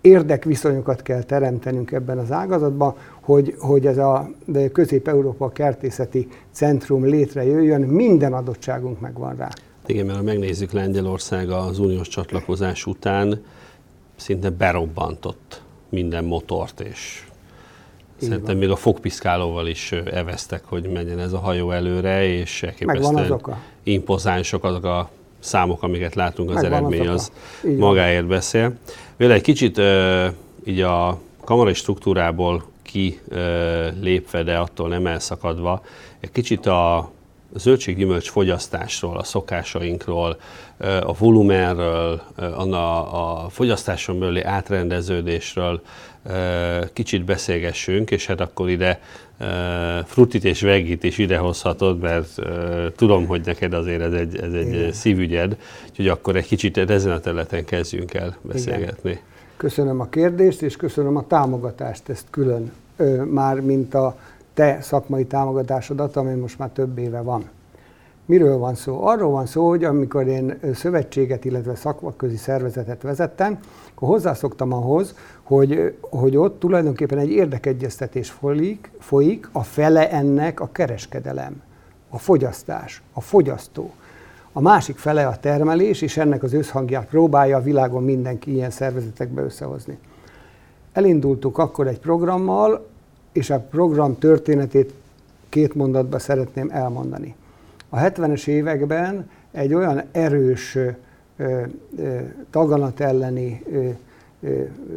érdekviszonyokat 0.00 1.02
kell 1.02 1.22
teremtenünk 1.22 1.92
ebben 1.92 2.18
az 2.18 2.32
ágazatban, 2.32 2.94
hogy, 3.20 3.54
hogy 3.58 3.86
ez 3.86 3.98
a 3.98 4.30
Közép-Európa 4.72 5.48
kertészeti 5.48 6.28
centrum 6.50 7.04
létrejöjjön, 7.04 7.80
minden 7.80 8.32
adottságunk 8.32 9.00
megvan 9.00 9.36
rá. 9.36 9.48
Igen, 9.86 10.06
mert 10.06 10.18
ha 10.18 10.24
megnézzük 10.24 10.72
Lengyelország 10.72 11.50
az 11.50 11.78
uniós 11.78 12.08
csatlakozás 12.08 12.86
után 12.86 13.42
szinte 14.16 14.50
berobbantott 14.50 15.62
minden 15.88 16.24
motort, 16.24 16.80
és 16.80 17.26
szerintem 18.16 18.56
még 18.56 18.70
a 18.70 18.76
fogpiszkálóval 18.76 19.66
is 19.66 19.92
eveztek, 19.92 20.62
hogy 20.64 20.88
menjen 20.88 21.18
ez 21.18 21.32
a 21.32 21.38
hajó 21.38 21.70
előre, 21.70 22.24
és 22.24 22.62
elképesztően 22.62 23.40
impozánsok 23.82 24.64
azok 24.64 24.84
a 24.84 25.10
számok, 25.38 25.82
amiket 25.82 26.14
látunk, 26.14 26.48
az 26.48 26.54
Megvan 26.54 26.72
eredmény 26.72 27.08
az, 27.08 27.32
az 27.62 27.76
magáért 27.78 28.26
beszél. 28.26 28.72
Vele 29.16 29.34
egy 29.34 29.42
kicsit 29.42 29.80
így 30.64 30.80
a 30.80 31.18
kamarai 31.44 31.74
struktúrából 31.74 32.64
kilépve, 32.82 34.42
de 34.42 34.56
attól 34.56 34.88
nem 34.88 35.06
elszakadva, 35.06 35.82
egy 36.20 36.30
kicsit 36.32 36.66
a 36.66 37.10
zöldséggyümölcs 37.54 38.30
fogyasztásról, 38.30 39.16
a 39.16 39.22
szokásainkról, 39.22 40.36
a 41.00 41.12
volumenről, 41.18 42.22
a, 42.36 43.44
a 43.44 43.48
fogyasztáson 43.48 44.18
belüli 44.18 44.42
átrendeződésről 44.42 45.80
kicsit 46.92 47.24
beszélgessünk, 47.24 48.10
és 48.10 48.26
hát 48.26 48.40
akkor 48.40 48.68
ide 48.68 49.00
frutit 50.04 50.44
és 50.44 50.60
vegit 50.60 51.04
is 51.04 51.18
idehozhatod, 51.18 51.98
mert 51.98 52.28
tudom, 52.96 53.26
hogy 53.26 53.40
neked 53.44 53.72
azért 53.72 54.00
ez 54.00 54.12
egy, 54.12 54.36
ez 54.36 54.52
egy 54.52 54.92
szívügyed, 54.92 55.56
úgyhogy 55.88 56.08
akkor 56.08 56.36
egy 56.36 56.46
kicsit 56.46 56.78
ezen 56.78 57.12
a 57.12 57.20
területen 57.20 57.64
kezdjünk 57.64 58.14
el 58.14 58.36
beszélgetni. 58.40 59.10
Igen. 59.10 59.22
Köszönöm 59.56 60.00
a 60.00 60.08
kérdést, 60.08 60.62
és 60.62 60.76
köszönöm 60.76 61.16
a 61.16 61.26
támogatást, 61.26 62.08
ezt 62.08 62.26
külön 62.30 62.72
már, 63.30 63.60
mint 63.60 63.94
a 63.94 64.18
te 64.54 64.78
szakmai 64.80 65.24
támogatásodat, 65.24 66.16
ami 66.16 66.34
most 66.34 66.58
már 66.58 66.68
több 66.68 66.98
éve 66.98 67.20
van. 67.20 67.44
Miről 68.26 68.58
van 68.58 68.74
szó? 68.74 69.06
Arról 69.06 69.30
van 69.30 69.46
szó, 69.46 69.68
hogy 69.68 69.84
amikor 69.84 70.26
én 70.26 70.58
szövetséget, 70.74 71.44
illetve 71.44 71.74
szakmaközi 71.74 72.36
szervezetet 72.36 73.02
vezettem, 73.02 73.58
akkor 73.94 74.08
hozzászoktam 74.08 74.72
ahhoz, 74.72 75.14
hogy, 75.42 75.96
hogy 76.00 76.36
ott 76.36 76.58
tulajdonképpen 76.58 77.18
egy 77.18 77.30
érdekegyeztetés 77.30 78.30
folyik, 78.30 78.90
folyik, 78.98 79.48
a 79.52 79.62
fele 79.62 80.10
ennek 80.10 80.60
a 80.60 80.68
kereskedelem, 80.72 81.62
a 82.08 82.18
fogyasztás, 82.18 83.02
a 83.12 83.20
fogyasztó. 83.20 83.90
A 84.52 84.60
másik 84.60 84.96
fele 84.96 85.26
a 85.26 85.36
termelés, 85.36 86.02
és 86.02 86.16
ennek 86.16 86.42
az 86.42 86.52
összhangját 86.52 87.06
próbálja 87.06 87.56
a 87.56 87.62
világon 87.62 88.04
mindenki 88.04 88.52
ilyen 88.52 88.70
szervezetekbe 88.70 89.42
összehozni. 89.42 89.98
Elindultuk 90.92 91.58
akkor 91.58 91.86
egy 91.86 91.98
programmal, 91.98 92.86
és 93.32 93.50
a 93.50 93.58
program 93.58 94.18
történetét 94.18 94.92
két 95.48 95.74
mondatban 95.74 96.18
szeretném 96.18 96.68
elmondani. 96.72 97.34
A 97.94 97.96
70-es 97.96 98.46
években 98.46 99.30
egy 99.52 99.74
olyan 99.74 100.02
erős 100.12 100.78
taganat 102.50 103.00
elleni, 103.00 103.62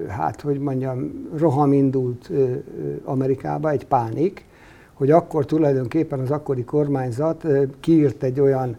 hát 0.08 0.42
hogy 0.42 0.60
mondjam, 0.60 1.28
roham 1.36 1.74
indult 1.74 2.30
Amerikába, 3.04 3.70
egy 3.70 3.86
pánik, 3.86 4.46
hogy 4.94 5.12
akkor 5.12 5.46
tulajdonképpen 5.46 6.20
az 6.20 6.32
akkori 6.32 6.64
kormányzat 6.64 7.46
kiírt 7.80 8.24
egy 8.24 8.40
olyan 8.40 8.76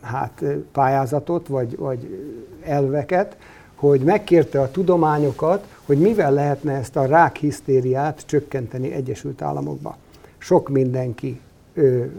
hát, 0.00 0.44
pályázatot, 0.72 1.46
vagy, 1.46 1.76
vagy 1.76 2.28
elveket, 2.62 3.36
hogy 3.74 4.00
megkérte 4.00 4.60
a 4.60 4.70
tudományokat, 4.70 5.66
hogy 5.86 5.98
mivel 5.98 6.32
lehetne 6.32 6.72
ezt 6.72 6.96
a 6.96 7.06
rákhisztériát 7.06 8.22
csökkenteni 8.26 8.92
Egyesült 8.92 9.42
Államokba. 9.42 9.96
Sok 10.38 10.68
mindenki 10.68 11.40
ő, 11.74 12.12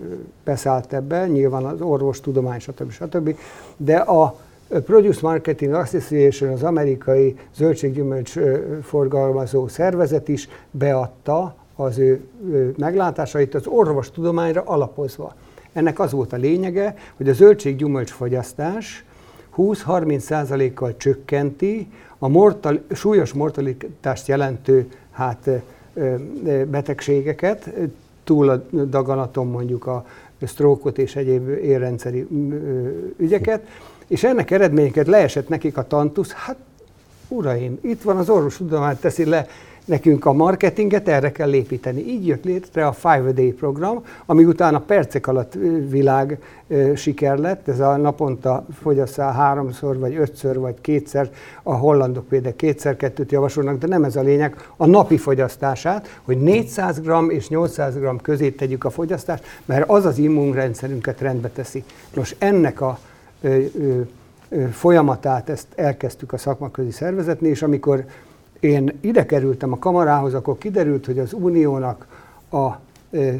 beszállt 0.43 0.93
ebbe, 0.93 1.27
nyilván 1.27 1.65
az 1.65 1.81
orvostudomány, 1.81 2.59
stb. 2.59 2.91
stb. 2.91 3.37
De 3.77 3.95
a 3.95 4.35
Produce 4.67 5.19
Marketing 5.21 5.73
Association, 5.73 6.51
az 6.51 6.63
amerikai 6.63 7.37
zöldséggyümölcs 7.55 8.33
forgalmazó 8.81 9.67
szervezet 9.67 10.27
is 10.27 10.49
beadta 10.71 11.55
az 11.75 11.97
ő 11.97 12.23
meglátásait 12.77 13.55
az 13.55 13.67
orvostudományra 13.67 14.61
alapozva. 14.65 15.35
Ennek 15.73 15.99
az 15.99 16.11
volt 16.11 16.33
a 16.33 16.37
lényege, 16.37 16.95
hogy 17.17 17.29
a 17.29 17.33
zöldséggyümölcs 17.33 18.11
fogyasztás 18.11 19.05
20-30%-kal 19.57 20.97
csökkenti 20.97 21.91
a 22.17 22.27
mortal, 22.27 22.81
súlyos 22.91 23.33
mortalitást 23.33 24.27
jelentő 24.27 24.91
hát, 25.11 25.49
betegségeket, 26.65 27.69
túl 28.25 28.49
a 28.49 28.63
daganaton 28.71 29.47
mondjuk 29.47 29.85
a 29.85 30.05
sztrókot 30.41 30.97
és 30.97 31.15
egyéb 31.15 31.49
érrendszeri 31.49 32.27
ügyeket, 33.17 33.67
és 34.07 34.23
ennek 34.23 34.51
eredményeket 34.51 35.07
leesett 35.07 35.49
nekik 35.49 35.77
a 35.77 35.87
tantusz, 35.87 36.31
hát 36.31 36.57
uraim, 37.27 37.79
itt 37.81 38.01
van 38.01 38.17
az 38.17 38.29
orvostudomány 38.29 38.97
teszi 38.99 39.25
le 39.25 39.47
nekünk 39.85 40.25
a 40.25 40.33
marketinget 40.33 41.07
erre 41.07 41.31
kell 41.31 41.53
építeni. 41.53 42.01
Így 42.01 42.27
jött 42.27 42.43
létre 42.43 42.87
a 42.87 42.91
Five 42.91 43.23
a 43.27 43.31
Day 43.31 43.51
program, 43.51 44.03
ami 44.25 44.43
utána 44.43 44.79
percek 44.79 45.27
alatt 45.27 45.53
világ 45.89 46.39
siker 46.95 47.37
lett. 47.37 47.67
Ez 47.67 47.79
a 47.79 47.95
naponta 47.95 48.65
fogyasszál 48.81 49.33
háromszor, 49.33 49.99
vagy 49.99 50.15
ötször, 50.15 50.59
vagy 50.59 50.81
kétszer. 50.81 51.29
A 51.63 51.73
hollandok 51.73 52.27
például 52.27 52.55
kétszer-kettőt 52.55 53.31
javasolnak, 53.31 53.77
de 53.77 53.87
nem 53.87 54.03
ez 54.03 54.15
a 54.15 54.21
lényeg. 54.21 54.55
A 54.77 54.85
napi 54.85 55.17
fogyasztását, 55.17 56.19
hogy 56.23 56.37
400 56.37 57.01
g 57.01 57.11
és 57.27 57.49
800 57.49 57.95
g 57.95 58.21
közé 58.21 58.49
tegyük 58.49 58.83
a 58.83 58.89
fogyasztást, 58.89 59.43
mert 59.65 59.89
az 59.89 60.05
az 60.05 60.17
immunrendszerünket 60.17 61.21
rendbe 61.21 61.49
teszi. 61.49 61.83
Nos, 62.13 62.35
ennek 62.37 62.81
a 62.81 62.99
ö, 63.41 63.63
ö, 63.79 64.01
folyamatát 64.71 65.49
ezt 65.49 65.67
elkezdtük 65.75 66.33
a 66.33 66.37
szakmaközi 66.37 66.91
szervezetnél, 66.91 67.51
és 67.51 67.61
amikor 67.61 68.05
én 68.59 68.97
ide 69.01 69.25
kerültem 69.25 69.71
a 69.71 69.79
kamarához, 69.79 70.33
akkor 70.33 70.57
kiderült, 70.57 71.05
hogy 71.05 71.19
az 71.19 71.33
uniónak 71.33 72.07
a 72.51 72.71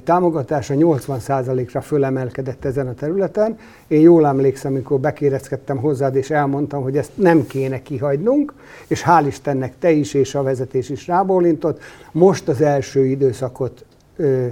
támogatása 0.04 0.74
80%-ra 0.78 1.82
fölemelkedett 1.82 2.66
ezen 2.66 2.88
a 2.88 2.94
területen. 2.94 3.58
Én 3.88 4.02
jól 4.02 4.28
emlékszem, 4.28 4.72
amikor 4.72 5.00
bekéreckedtem 5.00 5.78
hozzád, 5.78 6.16
és 6.16 6.30
elmondtam, 6.30 6.84
hogy 6.84 6.98
ezt 6.98 7.12
nem 7.16 7.48
kéne 7.48 7.82
kihagynunk, 7.82 8.54
és 8.88 9.04
hál' 9.08 9.24
Istennek 9.28 9.74
te 9.80 9.92
is 9.92 10.14
és 10.14 10.36
a 10.36 10.44
vezetés 10.44 10.90
is 10.90 11.08
rábólintott. 11.08 11.82
Most 12.12 12.48
az 12.48 12.62
első 12.62 13.06
időszakot 13.06 13.86
ö, 14.16 14.46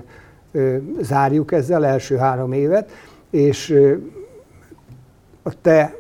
ö, 0.52 0.78
zárjuk 1.02 1.52
ezzel, 1.52 1.86
első 1.86 2.16
három 2.16 2.52
évet, 2.52 2.90
és 3.30 3.70
ö, 3.70 3.94
a 5.44 5.62
te 5.62 5.96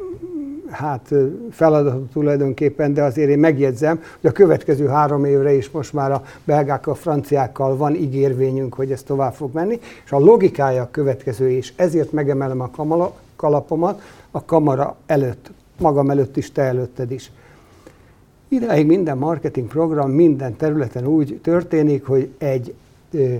hát 0.74 1.14
feladatot 1.52 2.12
tulajdonképpen, 2.12 2.94
de 2.94 3.04
azért 3.04 3.30
én 3.30 3.40
megjegyzem, 3.40 4.02
hogy 4.22 4.30
a 4.30 4.34
következő 4.34 4.88
három 4.88 5.26
évre 5.26 5.54
is 5.54 5.70
most 5.70 5.94
már 5.94 6.12
a 6.12 6.24
belgákkal, 6.44 6.94
a 6.94 6.96
franciákkal 6.96 7.78
van 7.78 7.96
ígérvényünk, 7.96 8.74
hogy 8.74 8.92
ez 8.92 9.04
tovább 9.04 9.34
fog 9.34 9.54
menni, 9.54 9.80
és 10.06 10.12
a 10.12 10.20
logikája 10.20 10.82
a 10.82 10.92
következő, 10.92 11.50
és 11.50 11.74
ezért 11.76 12.12
megemelem 12.12 12.62
a 12.62 12.70
kamala, 12.70 13.14
kalapomat 13.36 14.02
a 14.32 14.46
kamara 14.46 14.96
előtt, 15.06 15.52
magam 15.78 16.10
előtt 16.10 16.38
is, 16.38 16.52
te 16.52 16.62
előtted 16.62 17.12
is. 17.12 17.32
Idáig 18.48 18.86
minden 18.86 19.18
marketing 19.18 19.68
program 19.68 20.12
minden 20.12 20.56
területen 20.56 21.06
úgy 21.06 21.40
történik, 21.44 22.06
hogy 22.06 22.30
egy 22.38 22.74
ö, 23.12 23.34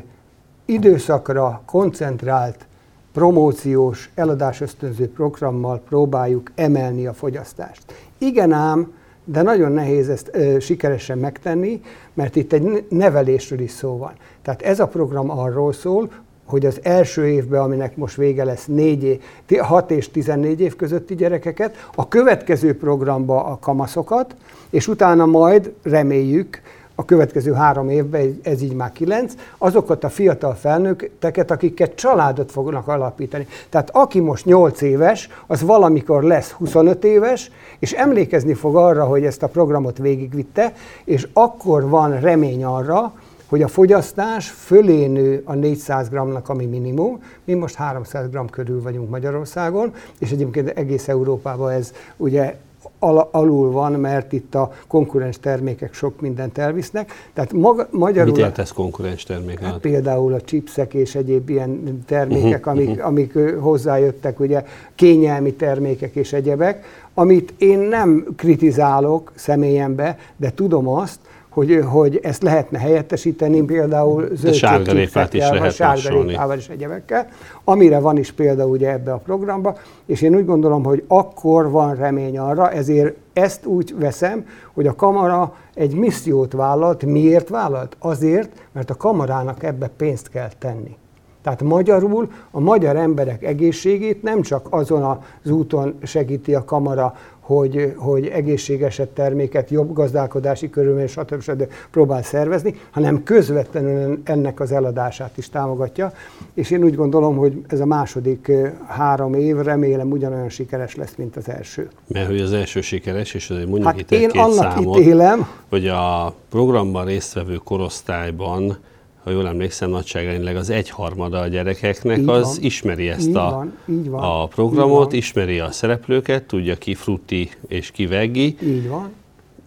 időszakra 0.66 1.62
koncentrált 1.66 2.66
promóciós, 3.14 4.10
eladás 4.16 4.62
ösztönző 4.62 5.10
programmal 5.10 5.80
próbáljuk 5.80 6.52
emelni 6.56 7.06
a 7.06 7.14
fogyasztást. 7.14 7.84
Igen 8.18 8.52
ám, 8.52 8.94
de 9.26 9.42
nagyon 9.42 9.72
nehéz 9.72 10.10
ezt 10.10 10.30
ö, 10.32 10.60
sikeresen 10.60 11.18
megtenni, 11.18 11.82
mert 12.14 12.36
itt 12.36 12.54
egy 12.54 12.86
nevelésről 12.90 13.60
is 13.60 13.72
szó 13.72 13.98
van. 13.98 14.14
Tehát 14.42 14.62
ez 14.62 14.80
a 14.80 14.88
program 14.88 15.30
arról 15.30 15.74
szól, 15.74 16.10
hogy 16.46 16.66
az 16.66 16.80
első 16.84 17.28
évben, 17.28 17.62
aminek 17.62 17.98
most 17.98 18.16
vége 18.16 18.44
lesz 18.44 18.66
4 18.66 19.04
év, 19.48 19.60
6 19.60 19.92
és 19.92 20.12
14 20.12 20.62
év 20.62 20.76
közötti 20.76 21.16
gyerekeket, 21.16 21.90
a 21.96 22.08
következő 22.08 22.78
programba 22.78 23.46
a 23.46 23.58
kamaszokat, 23.60 24.36
és 24.70 24.88
utána 24.88 25.26
majd 25.26 25.74
reméljük, 25.84 26.62
a 26.96 27.06
következő 27.06 27.54
három 27.54 27.90
évben, 27.90 28.40
ez 28.44 28.62
így 28.62 28.74
már 28.76 28.92
kilenc, 28.92 29.34
azokat 29.58 30.04
a 30.04 30.10
fiatal 30.10 30.54
felnőtteket, 30.54 31.52
akiket 31.52 31.96
családot 31.96 32.52
fognak 32.52 32.88
alapítani. 32.88 33.48
Tehát 33.70 33.90
aki 33.94 34.20
most 34.20 34.46
8 34.46 34.82
éves, 34.82 35.30
az 35.48 35.62
valamikor 35.62 36.24
lesz 36.24 36.52
25 36.52 37.04
éves, 37.04 37.52
és 37.80 37.92
emlékezni 37.92 38.54
fog 38.54 38.76
arra, 38.76 39.06
hogy 39.06 39.26
ezt 39.26 39.44
a 39.44 39.48
programot 39.48 39.98
végigvitte, 39.98 40.74
és 41.04 41.28
akkor 41.34 41.90
van 41.90 42.20
remény 42.20 42.64
arra, 42.64 43.14
hogy 43.48 43.62
a 43.62 43.68
fogyasztás 43.68 44.50
fölé 44.50 45.06
nő 45.06 45.42
a 45.46 45.54
400 45.54 46.10
g-nak, 46.10 46.50
ami 46.50 46.66
minimum. 46.66 47.24
Mi 47.44 47.54
most 47.54 47.76
300 47.76 48.30
g 48.30 48.50
körül 48.50 48.82
vagyunk 48.82 49.10
Magyarországon, 49.10 49.94
és 50.20 50.32
egyébként 50.32 50.70
egész 50.70 51.08
Európában 51.08 51.72
ez 51.72 51.94
ugye 52.18 52.56
al- 53.04 53.28
alul 53.32 53.72
van, 53.72 53.92
mert 53.92 54.34
itt 54.34 54.56
a 54.56 54.72
konkurens 54.88 55.40
termékek 55.40 55.94
sok 55.94 56.22
mindent 56.22 56.58
elvisznek. 56.58 57.12
Tehát 57.34 57.54
maga, 57.54 57.88
magyarul... 57.92 58.30
Mit 58.30 58.38
jelent 58.38 58.58
ez 58.58 58.72
konkurens 58.72 59.24
termék? 59.24 59.60
Hát 59.60 59.78
például 59.78 60.34
a 60.34 60.42
chipsek 60.42 60.94
és 60.94 61.16
egyéb 61.16 61.50
ilyen 61.50 62.04
termékek, 62.06 62.66
uh-huh, 62.66 62.74
amik, 62.74 62.90
uh-huh. 62.90 63.06
amik 63.06 63.38
hozzájöttek, 63.60 64.40
ugye 64.40 64.64
kényelmi 64.96 65.54
termékek 65.54 66.16
és 66.16 66.34
egyebek, 66.34 66.86
amit 67.14 67.54
én 67.58 67.80
nem 67.80 68.26
kritizálok 68.36 69.32
személyembe, 69.36 70.18
de 70.38 70.52
tudom 70.52 70.88
azt, 70.88 71.20
hogy, 71.54 71.84
hogy 71.86 72.20
ezt 72.24 72.44
lehetne 72.44 72.80
helyettesíteni 72.80 73.62
például 73.62 74.30
zöldségképekkel, 74.34 75.28
is 75.32 75.50
lehet 75.50 75.74
sárgarépával 75.74 76.58
és 76.58 76.68
egyebekkel, 76.68 77.28
amire 77.64 78.00
van 78.00 78.18
is 78.18 78.32
példa 78.32 78.66
ugye 78.66 78.92
ebbe 78.92 79.12
a 79.12 79.18
programba, 79.18 79.78
és 80.06 80.22
én 80.22 80.36
úgy 80.36 80.46
gondolom, 80.46 80.84
hogy 80.84 81.04
akkor 81.08 81.70
van 81.70 81.96
remény 81.96 82.38
arra, 82.38 82.72
ezért 82.72 83.16
ezt 83.34 83.66
úgy 83.66 83.96
veszem, 83.98 84.46
hogy 84.74 84.88
a 84.88 84.96
kamara 84.96 85.56
egy 85.74 85.96
missziót 85.96 86.54
vállalt. 86.54 87.06
Miért 87.06 87.50
vállalt? 87.50 87.96
Azért, 88.00 88.50
mert 88.72 88.90
a 88.90 88.96
kamarának 88.96 89.64
ebbe 89.64 89.90
pénzt 89.98 90.30
kell 90.30 90.50
tenni. 90.60 90.98
Tehát 91.44 91.62
magyarul 91.62 92.32
a 92.52 92.60
magyar 92.60 92.96
emberek 92.96 93.44
egészségét 93.44 94.24
nem 94.24 94.42
csak 94.42 94.68
azon 94.70 95.20
az 95.44 95.50
úton 95.50 95.98
segíti 96.04 96.56
a 96.56 96.66
kamara, 96.66 97.16
hogy, 97.44 97.94
hogy 97.98 98.28
egészségesebb 98.28 99.14
terméket, 99.14 99.70
jobb 99.70 99.94
gazdálkodási 99.94 100.70
körülmények, 100.70 101.10
stb. 101.10 101.42
stb. 101.42 101.68
próbál 101.92 102.24
szervezni, 102.24 102.76
hanem 102.92 103.24
közvetlenül 103.24 104.22
ennek 104.24 104.60
az 104.60 104.72
eladását 104.72 105.38
is 105.38 105.50
támogatja. 105.50 106.14
És 106.54 106.72
én 106.72 106.84
úgy 106.84 106.96
gondolom, 106.96 107.36
hogy 107.36 107.62
ez 107.68 107.80
a 107.80 107.86
második 107.86 108.52
három 108.88 109.34
év 109.34 109.58
remélem 109.58 110.12
ugyanolyan 110.12 110.50
sikeres 110.50 110.96
lesz, 110.96 111.14
mint 111.18 111.36
az 111.36 111.50
első. 111.50 111.90
Mert 112.08 112.28
hogy 112.28 112.42
az 112.42 112.54
első 112.54 112.82
sikeres, 112.82 113.34
és 113.34 113.50
azért 113.50 113.68
mondjuk 113.68 113.88
hát 113.88 114.00
itt 114.00 114.12
én 114.12 114.30
annak 114.30 114.72
számot, 114.72 115.00
ítélem, 115.00 115.48
hogy 115.70 115.88
a 115.88 116.34
programban 116.50 117.06
résztvevő 117.06 117.56
korosztályban 117.56 118.78
ha 119.24 119.32
jól 119.32 119.48
emlékszem, 119.48 119.90
nagyságrendileg 119.90 120.56
az 120.56 120.70
egyharmada 120.70 121.40
a 121.40 121.48
gyerekeknek, 121.48 122.18
így 122.18 122.28
az 122.28 122.56
van. 122.56 122.66
ismeri 122.66 123.10
ezt 123.10 123.28
így 123.28 123.36
a, 123.36 123.50
van, 123.50 123.78
így 123.90 124.10
van, 124.10 124.24
a 124.24 124.48
programot, 124.48 125.06
van. 125.06 125.16
ismeri 125.16 125.60
a 125.60 125.72
szereplőket, 125.72 126.44
tudja 126.44 126.76
ki 126.76 126.94
frutti 126.94 127.50
és 127.68 127.92
ki 127.92 128.06
veggi. 128.08 128.56
Így 128.64 128.88
van. 128.88 129.12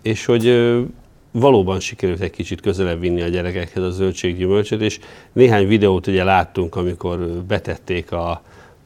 És 0.03 0.25
hogy 0.25 0.77
valóban 1.31 1.81
sikerült 1.81 2.21
egy 2.21 2.31
kicsit 2.31 2.61
közelebb 2.61 3.01
vinni 3.01 3.21
a 3.21 3.29
gyerekekhez 3.29 3.83
a 3.83 3.91
zöldséggyümölcsöt, 3.91 4.81
és 4.81 4.99
néhány 5.33 5.67
videót 5.67 6.07
ugye 6.07 6.25
láttunk, 6.25 6.77
amikor 6.77 7.19
betették 7.49 8.13
a, 8.13 8.31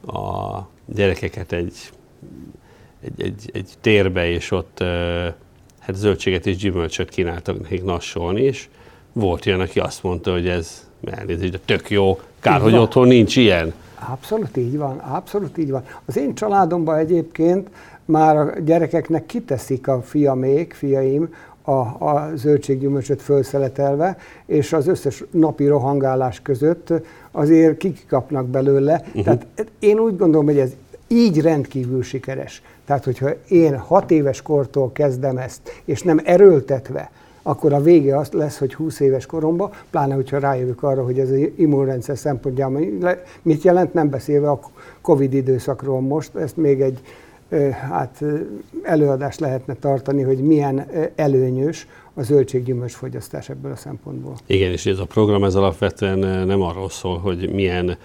a 0.05 0.69
gyerekeket 0.85 1.51
egy, 1.51 1.73
egy, 3.01 3.21
egy, 3.21 3.49
egy 3.53 3.69
térbe, 3.81 4.29
és 4.29 4.51
ott 4.51 4.83
hát 5.79 5.95
zöldséget 5.95 6.45
és 6.47 6.55
gyümölcsöt 6.55 7.09
kínáltak 7.09 7.61
nekik 7.61 7.83
nassolni, 7.83 8.41
és 8.41 8.67
volt 9.13 9.45
ilyen, 9.45 9.59
aki 9.59 9.79
azt 9.79 10.03
mondta, 10.03 10.31
hogy 10.31 10.47
ez 10.47 10.89
elnézést, 11.03 11.51
de 11.51 11.59
tök 11.65 11.89
jó, 11.89 12.19
kár, 12.39 12.55
így 12.55 12.61
hogy 12.61 12.71
van. 12.71 12.81
otthon 12.81 13.07
nincs 13.07 13.35
ilyen. 13.35 13.73
Abszolút 14.11 14.57
így 14.57 14.77
van, 14.77 14.97
abszolút 14.97 15.57
így 15.57 15.71
van. 15.71 15.83
Az 16.05 16.17
én 16.17 16.35
családomban 16.35 16.97
egyébként 16.97 17.69
már 18.05 18.37
a 18.37 18.59
gyerekeknek 18.59 19.25
kiteszik 19.25 19.87
a 19.87 20.01
fiamék, 20.01 20.73
fiaim, 20.73 21.33
a, 21.61 21.71
a 22.05 22.31
zöldséggyümölcsöt 22.35 23.21
felszeletelve, 23.21 24.17
és 24.45 24.73
az 24.73 24.87
összes 24.87 25.23
napi 25.31 25.67
rohangálás 25.67 26.41
között 26.41 26.93
azért 27.31 27.77
kikapnak 27.77 28.47
belőle. 28.47 29.03
Uh-huh. 29.07 29.23
Tehát 29.23 29.45
én 29.79 29.99
úgy 29.99 30.17
gondolom, 30.17 30.45
hogy 30.45 30.59
ez 30.59 30.71
így 31.07 31.41
rendkívül 31.41 32.03
sikeres. 32.03 32.61
Tehát, 32.85 33.03
hogyha 33.03 33.29
én 33.47 33.77
hat 33.77 34.11
éves 34.11 34.41
kortól 34.41 34.91
kezdem 34.91 35.37
ezt, 35.37 35.81
és 35.85 36.01
nem 36.01 36.21
erőltetve, 36.23 37.11
akkor 37.41 37.73
a 37.73 37.81
vége 37.81 38.17
az 38.17 38.31
lesz, 38.31 38.57
hogy 38.57 38.73
20 38.73 38.99
éves 38.99 39.25
koromban, 39.25 39.71
pláne, 39.89 40.13
hogyha 40.13 40.39
rájövök 40.39 40.83
arra, 40.83 41.03
hogy 41.03 41.19
ez 41.19 41.29
az 41.29 41.39
immunrendszer 41.55 42.17
szempontjából 42.17 42.87
mit 43.41 43.63
jelent, 43.63 43.93
nem 43.93 44.09
beszélve 44.09 44.49
a 44.49 44.59
Covid 45.01 45.33
időszakról 45.33 46.01
most, 46.01 46.35
ezt 46.35 46.57
még 46.57 46.81
egy 46.81 46.99
hát, 47.89 48.23
előadást 48.83 49.39
lehetne 49.39 49.73
tartani, 49.73 50.21
hogy 50.21 50.37
milyen 50.37 50.87
előnyös 51.15 51.87
a 52.13 52.21
zöldséggyümölcs 52.21 52.93
fogyasztás 52.93 53.49
ebből 53.49 53.71
a 53.71 53.75
szempontból. 53.75 54.35
Igen, 54.45 54.71
és 54.71 54.85
ez 54.85 54.99
a 54.99 55.05
program 55.05 55.43
ez 55.43 55.55
alapvetően 55.55 56.47
nem 56.47 56.61
arról 56.61 56.89
szól, 56.89 57.17
hogy 57.17 57.53
milyen 57.53 57.97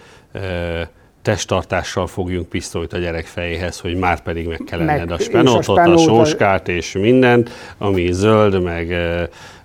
testtartással 1.26 2.06
fogjunk 2.06 2.48
pisztolyt 2.48 2.92
a 2.92 2.98
gyerek 2.98 3.24
fejéhez, 3.24 3.80
hogy 3.80 3.94
már 3.96 4.22
pedig 4.22 4.46
meg 4.46 4.60
kell 4.66 4.80
enned 4.88 5.10
a 5.10 5.18
spenótot, 5.18 5.78
a, 5.78 5.92
a 5.92 5.98
sóskát 5.98 6.68
és 6.68 6.92
mindent, 6.92 7.50
ami 7.78 8.12
zöld, 8.12 8.62
meg 8.62 8.94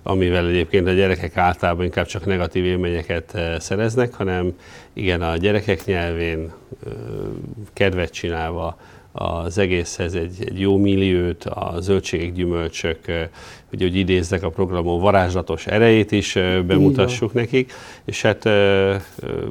amivel 0.02 0.46
egyébként 0.46 0.86
a 0.86 0.92
gyerekek 0.92 1.36
általában 1.36 1.84
inkább 1.84 2.06
csak 2.06 2.26
negatív 2.26 2.64
élményeket 2.64 3.38
szereznek, 3.58 4.14
hanem 4.14 4.58
igen, 4.92 5.22
a 5.22 5.36
gyerekek 5.36 5.84
nyelvén 5.84 6.52
kedvet 7.72 8.10
csinálva, 8.12 8.78
az 9.12 9.58
egészhez 9.58 10.14
egy, 10.14 10.34
egy 10.38 10.60
jó 10.60 10.76
milliót, 10.76 11.44
a 11.44 11.74
zöldségek, 11.80 12.32
gyümölcsök, 12.32 12.98
hogy, 13.68 13.80
hogy 13.80 13.96
idézzek 13.96 14.42
a 14.42 14.50
programon 14.50 15.00
varázslatos 15.00 15.66
erejét 15.66 16.12
is 16.12 16.32
bemutassuk 16.66 17.32
nekik, 17.32 17.72
és 18.04 18.22
hát 18.22 18.48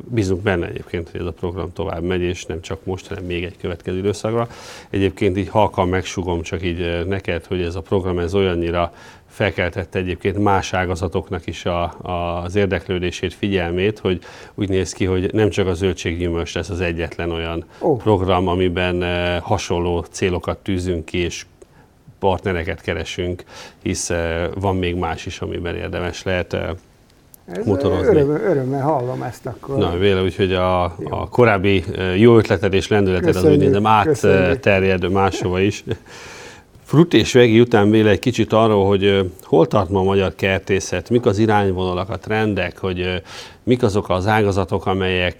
bízunk 0.03 0.41
benne 0.41 0.67
egyébként, 0.67 1.09
hogy 1.09 1.19
ez 1.19 1.25
a 1.25 1.31
program 1.31 1.73
tovább 1.73 2.03
megy, 2.03 2.21
és 2.21 2.45
nem 2.45 2.61
csak 2.61 2.85
most, 2.85 3.07
hanem 3.07 3.23
még 3.23 3.43
egy 3.43 3.57
következő 3.57 3.97
időszakra. 3.97 4.47
Egyébként 4.89 5.37
így 5.37 5.49
halkan 5.49 5.87
megsugom 5.87 6.41
csak 6.41 6.63
így 6.63 7.05
neked, 7.07 7.45
hogy 7.45 7.61
ez 7.61 7.75
a 7.75 7.81
program 7.81 8.19
ez 8.19 8.33
olyannyira 8.33 8.93
felkeltette 9.31 9.99
egyébként 9.99 10.37
más 10.37 10.73
ágazatoknak 10.73 11.47
is 11.47 11.65
a, 11.65 11.83
a, 12.01 12.41
az 12.43 12.55
érdeklődését, 12.55 13.33
figyelmét, 13.33 13.99
hogy 13.99 14.19
úgy 14.55 14.69
néz 14.69 14.93
ki, 14.93 15.05
hogy 15.05 15.33
nem 15.33 15.49
csak 15.49 15.67
a 15.67 15.73
zöldséggyümölcs 15.73 16.53
lesz 16.53 16.69
az 16.69 16.81
egyetlen 16.81 17.31
olyan 17.31 17.65
oh. 17.79 17.97
program, 17.97 18.47
amiben 18.47 19.03
eh, 19.03 19.39
hasonló 19.41 20.05
célokat 20.11 20.57
tűzünk 20.57 21.05
ki, 21.05 21.17
és 21.17 21.45
partnereket 22.19 22.81
keresünk, 22.81 23.43
hisz 23.81 24.09
eh, 24.09 24.47
van 24.59 24.75
még 24.75 24.95
más 24.95 25.25
is, 25.25 25.41
amiben 25.41 25.75
érdemes 25.75 26.23
lehet 26.23 26.53
eh, 26.53 26.69
ez 27.45 27.65
motorozni. 27.65 28.07
Örömmel, 28.07 28.41
örömmel 28.41 28.81
hallom 28.81 29.21
ezt 29.21 29.45
akkor. 29.45 29.77
Na, 29.77 29.97
véle, 29.97 30.21
úgyhogy 30.21 30.53
a, 30.53 30.83
a 31.09 31.29
korábbi 31.29 31.83
jó 32.17 32.37
ötleted 32.37 32.73
és 32.73 32.87
lendületed 32.87 33.25
köszönjük, 33.25 33.51
az 33.51 33.57
úgy 33.57 33.63
nézem 33.65 33.85
átterjed 33.85 35.11
máshova 35.11 35.59
is. 35.59 35.83
Frut 36.91 37.13
és 37.13 37.33
vegi 37.33 37.59
után 37.59 37.89
véle 37.89 38.09
egy 38.09 38.19
kicsit 38.19 38.53
arról, 38.53 38.85
hogy 38.87 39.31
hol 39.43 39.67
tart 39.67 39.89
ma 39.89 39.99
a 39.99 40.03
magyar 40.03 40.35
kertészet, 40.35 41.09
mik 41.09 41.25
az 41.25 41.37
irányvonalak, 41.37 42.09
a 42.09 42.17
trendek, 42.17 42.77
hogy 42.77 43.21
mik 43.63 43.83
azok 43.83 44.09
az 44.09 44.27
ágazatok, 44.27 44.85
amelyek 44.85 45.37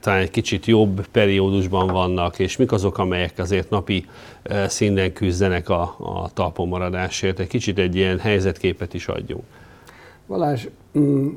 talán 0.00 0.20
egy 0.20 0.30
kicsit 0.30 0.66
jobb 0.66 1.06
periódusban 1.06 1.86
vannak, 1.86 2.38
és 2.38 2.56
mik 2.56 2.72
azok, 2.72 2.98
amelyek 2.98 3.32
azért 3.38 3.70
napi 3.70 4.06
szinten 4.66 5.12
küzdenek 5.12 5.68
a, 5.68 5.82
a 5.98 6.30
talpon 6.32 6.68
maradásért. 6.68 7.38
Egy 7.38 7.46
kicsit 7.46 7.78
egy 7.78 7.94
ilyen 7.96 8.18
helyzetképet 8.18 8.94
is 8.94 9.08
adjunk. 9.08 9.44
Balázs, 10.26 10.66
mm, 10.98 11.28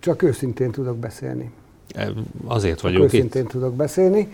csak 0.00 0.22
őszintén 0.22 0.70
tudok 0.70 0.96
beszélni. 0.96 1.50
E, 1.94 2.12
azért 2.46 2.80
vagyunk 2.80 3.02
csak 3.02 3.14
őszintén 3.14 3.42
itt. 3.42 3.48
tudok 3.48 3.74
beszélni. 3.74 4.28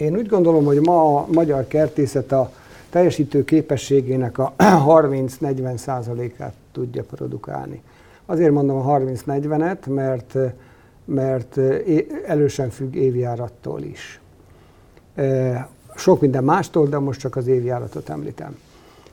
Én 0.00 0.16
úgy 0.16 0.26
gondolom, 0.26 0.64
hogy 0.64 0.80
ma 0.80 1.16
a 1.16 1.26
magyar 1.32 1.66
kertészet 1.66 2.32
a 2.32 2.50
teljesítő 2.90 3.44
képességének 3.44 4.38
a 4.38 4.52
30-40 4.58 5.76
százalékát 5.76 6.52
tudja 6.72 7.02
produkálni. 7.02 7.82
Azért 8.26 8.52
mondom 8.52 8.76
a 8.76 8.98
30-40-et, 8.98 9.88
mert, 9.88 10.36
mert 11.04 11.58
elősen 12.26 12.70
függ 12.70 12.94
évjárattól 12.94 13.82
is. 13.82 14.20
Sok 15.94 16.20
minden 16.20 16.44
mástól, 16.44 16.86
de 16.86 16.98
most 16.98 17.20
csak 17.20 17.36
az 17.36 17.46
évjáratot 17.46 18.08
említem. 18.08 18.58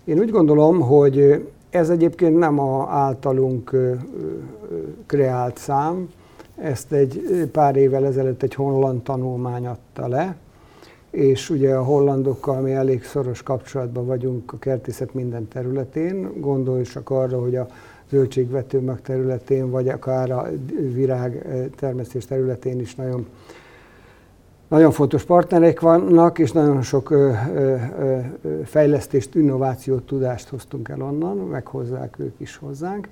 Én 0.04 0.20
úgy 0.20 0.32
gondolom, 0.32 0.80
hogy 0.80 1.48
ez 1.70 1.90
egyébként 1.90 2.38
nem 2.38 2.60
a 2.60 2.90
általunk 2.90 3.76
kreált 5.06 5.58
szám, 5.58 6.10
ezt 6.56 6.92
egy 6.92 7.22
pár 7.52 7.76
évvel 7.76 8.06
ezelőtt 8.06 8.44
egy 8.44 8.54
holland 8.54 9.02
tanulmány 9.02 9.68
adta 9.68 10.08
le, 10.08 10.36
és 11.12 11.50
ugye 11.50 11.76
a 11.76 11.84
hollandokkal 11.84 12.62
mi 12.62 12.72
elég 12.72 13.04
szoros 13.04 13.44
kapcsolatban 13.44 14.06
vagyunk 14.06 14.54
a 14.54 14.58
kertészet 14.58 15.14
minden 15.14 15.48
területén. 15.48 16.32
Gondolj 16.40 16.84
csak 16.84 17.10
arra, 17.10 17.40
hogy 17.40 17.56
a 17.56 17.68
zöldségvetőmag 18.10 19.02
területén, 19.02 19.70
vagy 19.70 19.90
akár 19.90 20.32
a 20.32 20.48
virág 20.94 21.46
termesztés 21.76 22.26
területén 22.26 22.80
is 22.80 22.96
nagyon, 22.96 23.26
nagyon 24.68 24.92
fontos 24.92 25.24
partnerek 25.24 25.80
vannak, 25.80 26.40
és 26.40 26.52
nagyon 26.52 26.82
sok 26.82 27.10
ö, 27.10 27.32
ö, 27.54 27.76
ö, 27.98 28.62
fejlesztést, 28.64 29.36
innovációt, 29.36 30.06
tudást 30.06 30.50
hoztunk 30.50 30.90
el 30.90 31.02
onnan, 31.02 31.38
meghozzák 31.38 32.16
ők 32.20 32.40
is 32.40 32.56
hozzánk. 32.56 33.08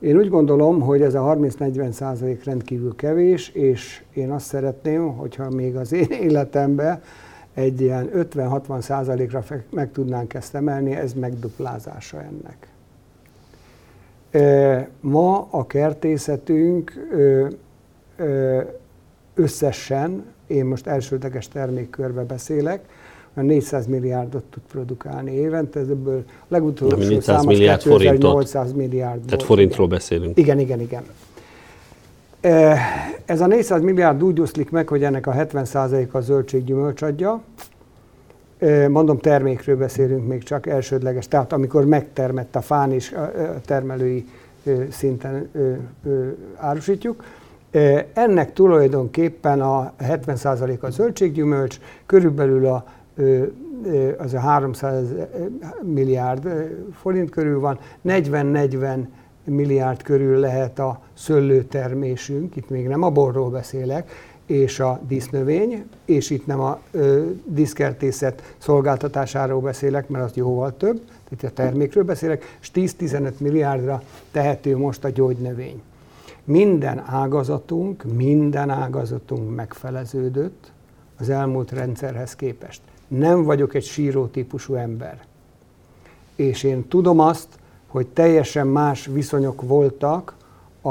Én 0.00 0.16
úgy 0.16 0.28
gondolom, 0.28 0.80
hogy 0.80 1.02
ez 1.02 1.14
a 1.14 1.36
30-40 1.38 1.90
százalék 1.90 2.44
rendkívül 2.44 2.94
kevés, 2.96 3.48
és 3.48 4.02
én 4.12 4.30
azt 4.30 4.46
szeretném, 4.46 5.16
hogyha 5.16 5.50
még 5.50 5.76
az 5.76 5.92
én 5.92 6.10
életemben 6.28 7.02
egy 7.54 7.80
ilyen 7.80 8.10
50-60 8.14 8.80
százalékra 8.80 9.44
meg 9.70 9.92
tudnánk 9.92 10.34
ezt 10.34 10.54
emelni, 10.54 10.94
ez 10.94 11.12
megduplázása 11.12 12.22
ennek. 12.22 12.68
Ma 15.00 15.48
a 15.50 15.66
kertészetünk 15.66 16.92
összesen, 19.34 20.24
én 20.46 20.64
most 20.64 20.86
elsődleges 20.86 21.48
termékkörbe 21.48 22.22
beszélek, 22.22 22.88
a 23.34 23.40
400 23.40 23.86
milliárdot 23.86 24.44
tud 24.44 24.62
produkálni 24.68 25.32
évente, 25.32 25.80
ebből 25.80 26.24
legutolsó 26.48 27.20
számos 27.20 27.44
milliárd 27.44 27.86
800 28.18 28.72
milliárd. 28.72 29.24
Tehát 29.24 29.42
forintról 29.42 29.86
beszélünk. 29.86 30.38
Igen, 30.38 30.58
igen, 30.58 30.80
igen. 30.80 31.02
Ez 33.24 33.40
a 33.40 33.46
400 33.46 33.82
milliárd 33.82 34.22
úgy 34.22 34.40
oszlik 34.40 34.70
meg, 34.70 34.88
hogy 34.88 35.04
ennek 35.04 35.26
a 35.26 35.32
70%-a 35.32 36.16
a 36.16 36.20
zöldséggyümölcs 36.20 37.02
adja. 37.02 37.40
Mondom, 38.88 39.18
termékről 39.18 39.76
beszélünk 39.76 40.26
még 40.26 40.42
csak 40.42 40.66
elsődleges, 40.66 41.28
tehát 41.28 41.52
amikor 41.52 41.84
megtermett 41.84 42.56
a 42.56 42.60
fán 42.60 42.92
is 42.92 43.12
a 43.12 43.60
termelői 43.64 44.26
szinten 44.90 45.50
árusítjuk. 46.56 47.24
Ennek 48.12 48.52
tulajdonképpen 48.52 49.60
a 49.60 49.92
70% 50.02 50.80
a 50.80 50.90
zöldséggyümölcs, 50.90 51.78
körülbelül 52.06 52.66
a, 52.66 52.84
az 54.18 54.34
a 54.34 54.38
300 54.38 55.06
milliárd 55.82 56.48
forint 56.92 57.30
körül 57.30 57.60
van, 57.60 57.78
40-40 58.06 58.98
milliárd 59.44 60.02
körül 60.02 60.38
lehet 60.38 60.78
a 60.78 61.00
szőlőtermésünk, 61.14 62.56
itt 62.56 62.70
még 62.70 62.88
nem 62.88 63.02
a 63.02 63.10
borról 63.10 63.50
beszélek, 63.50 64.10
és 64.46 64.80
a 64.80 65.00
dísznövény, 65.08 65.84
és 66.04 66.30
itt 66.30 66.46
nem 66.46 66.60
a 66.60 66.80
ö, 66.90 67.30
diszkertészet 67.44 68.54
szolgáltatásáról 68.58 69.60
beszélek, 69.60 70.08
mert 70.08 70.24
az 70.24 70.36
jóval 70.36 70.76
több, 70.76 71.00
tehát 71.36 71.58
a 71.58 71.62
termékről 71.62 72.04
beszélek, 72.04 72.58
és 72.60 72.70
10-15 72.74 73.32
milliárdra 73.38 74.02
tehető 74.30 74.76
most 74.76 75.04
a 75.04 75.10
gyógynövény. 75.10 75.82
Minden 76.44 77.02
ágazatunk, 77.06 78.04
minden 78.16 78.70
ágazatunk 78.70 79.54
megfeleződött 79.54 80.72
az 81.18 81.28
elmúlt 81.28 81.72
rendszerhez 81.72 82.36
képest. 82.36 82.80
Nem 83.08 83.42
vagyok 83.42 83.74
egy 83.74 83.84
síró 83.84 84.26
típusú 84.26 84.74
ember. 84.74 85.24
És 86.36 86.62
én 86.62 86.88
tudom 86.88 87.18
azt, 87.18 87.48
hogy 87.94 88.06
teljesen 88.06 88.66
más 88.66 89.06
viszonyok 89.06 89.62
voltak 89.62 90.34
a, 90.82 90.88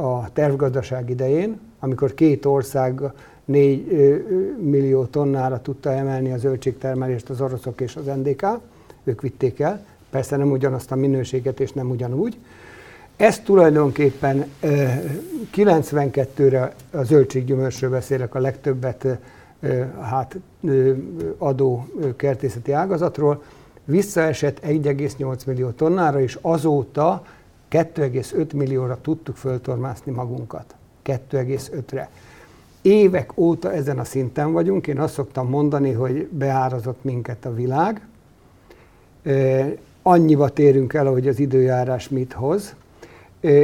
a 0.00 0.32
tervgazdaság 0.32 1.10
idején, 1.10 1.60
amikor 1.80 2.14
két 2.14 2.44
ország 2.44 3.00
4 3.44 3.86
millió 4.60 5.04
tonnára 5.04 5.62
tudta 5.62 5.92
emelni 5.92 6.32
a 6.32 6.38
zöldségtermelést 6.38 7.30
az 7.30 7.40
oroszok 7.40 7.80
és 7.80 7.96
az 7.96 8.04
NDK, 8.04 8.46
ők 9.04 9.20
vitték 9.20 9.60
el, 9.60 9.84
persze 10.10 10.36
nem 10.36 10.50
ugyanazt 10.50 10.92
a 10.92 10.96
minőséget 10.96 11.60
és 11.60 11.72
nem 11.72 11.90
ugyanúgy. 11.90 12.36
Ez 13.16 13.40
tulajdonképpen 13.40 14.44
92-re 15.54 16.74
a 16.90 17.02
zöldséggyümölcsről 17.02 17.90
beszélek 17.90 18.34
a 18.34 18.38
legtöbbet 18.38 19.06
hát, 20.00 20.36
adó 21.38 21.86
kertészeti 22.16 22.72
ágazatról, 22.72 23.42
visszaesett 23.90 24.60
1,8 24.66 25.46
millió 25.46 25.70
tonnára, 25.70 26.20
és 26.20 26.38
azóta 26.40 27.24
2,5 27.70 28.54
millióra 28.54 28.98
tudtuk 29.00 29.36
föltormászni 29.36 30.12
magunkat. 30.12 30.74
2,5-re. 31.04 32.10
Évek 32.82 33.38
óta 33.38 33.72
ezen 33.72 33.98
a 33.98 34.04
szinten 34.04 34.52
vagyunk, 34.52 34.86
én 34.86 35.00
azt 35.00 35.14
szoktam 35.14 35.48
mondani, 35.48 35.92
hogy 35.92 36.28
beárazott 36.32 37.04
minket 37.04 37.44
a 37.44 37.54
világ. 37.54 38.06
Annyiba 40.02 40.48
térünk 40.48 40.94
el, 40.94 41.06
hogy 41.06 41.28
az 41.28 41.38
időjárás 41.38 42.08
mit 42.08 42.32
hoz, 42.32 42.74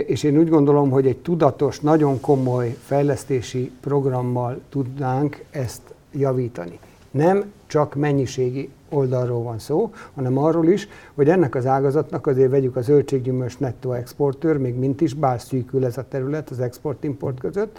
és 0.07 0.23
én 0.23 0.39
úgy 0.39 0.49
gondolom, 0.49 0.91
hogy 0.91 1.07
egy 1.07 1.19
tudatos, 1.19 1.81
nagyon 1.81 2.21
komoly 2.21 2.77
fejlesztési 2.85 3.71
programmal 3.81 4.61
tudnánk 4.69 5.45
ezt 5.51 5.83
javítani. 6.13 6.79
Nem 7.11 7.53
csak 7.67 7.95
mennyiségi 7.95 8.71
oldalról 8.89 9.43
van 9.43 9.59
szó, 9.59 9.91
hanem 10.15 10.39
arról 10.39 10.67
is, 10.69 10.89
hogy 11.15 11.29
ennek 11.29 11.55
az 11.55 11.67
ágazatnak 11.67 12.27
azért 12.27 12.51
vegyük 12.51 12.77
a 12.77 12.81
zöldséggyümölcs 12.81 13.59
nettó 13.59 13.93
exportőr, 13.93 14.57
még 14.57 14.75
mint 14.75 15.01
is, 15.01 15.15
bár 15.15 15.41
szűkül 15.41 15.85
ez 15.85 15.99
a 15.99 16.09
terület 16.09 16.51
az 16.51 16.61
export-import 16.61 17.39
között. 17.39 17.79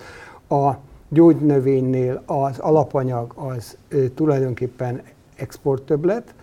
A 0.50 0.72
gyógynövénynél 1.10 2.24
az 2.26 2.60
alapanyag 2.60 3.32
az 3.36 3.78
ö, 3.90 4.08
tulajdonképpen 4.08 5.02
exporttöblet, 5.36 6.34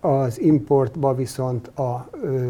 az 0.00 0.40
importba 0.40 1.14
viszont 1.14 1.66
a 1.66 2.08
ö, 2.22 2.48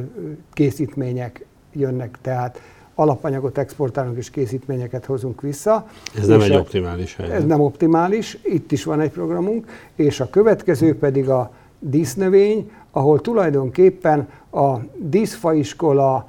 készítmények 0.52 1.46
jönnek, 1.72 2.18
tehát 2.20 2.61
alapanyagot 2.98 3.59
exportálunk 3.59 4.16
és 4.16 4.30
készítményeket 4.30 5.04
hozunk 5.04 5.40
vissza. 5.40 5.87
Ez 6.18 6.26
nem 6.26 6.40
egy 6.40 6.54
optimális 6.54 7.16
helyzet. 7.16 7.37
Ez 7.37 7.44
nem 7.44 7.61
optimális, 7.61 8.38
itt 8.42 8.72
is 8.72 8.85
van 8.85 9.00
egy 9.00 9.11
programunk, 9.11 9.66
és 9.94 10.20
a 10.20 10.30
következő 10.30 10.98
pedig 10.98 11.28
a 11.28 11.50
dísznövény, 11.78 12.70
ahol 12.90 13.20
tulajdonképpen 13.20 14.28
a 14.50 14.76
díszfaiskola, 14.96 16.28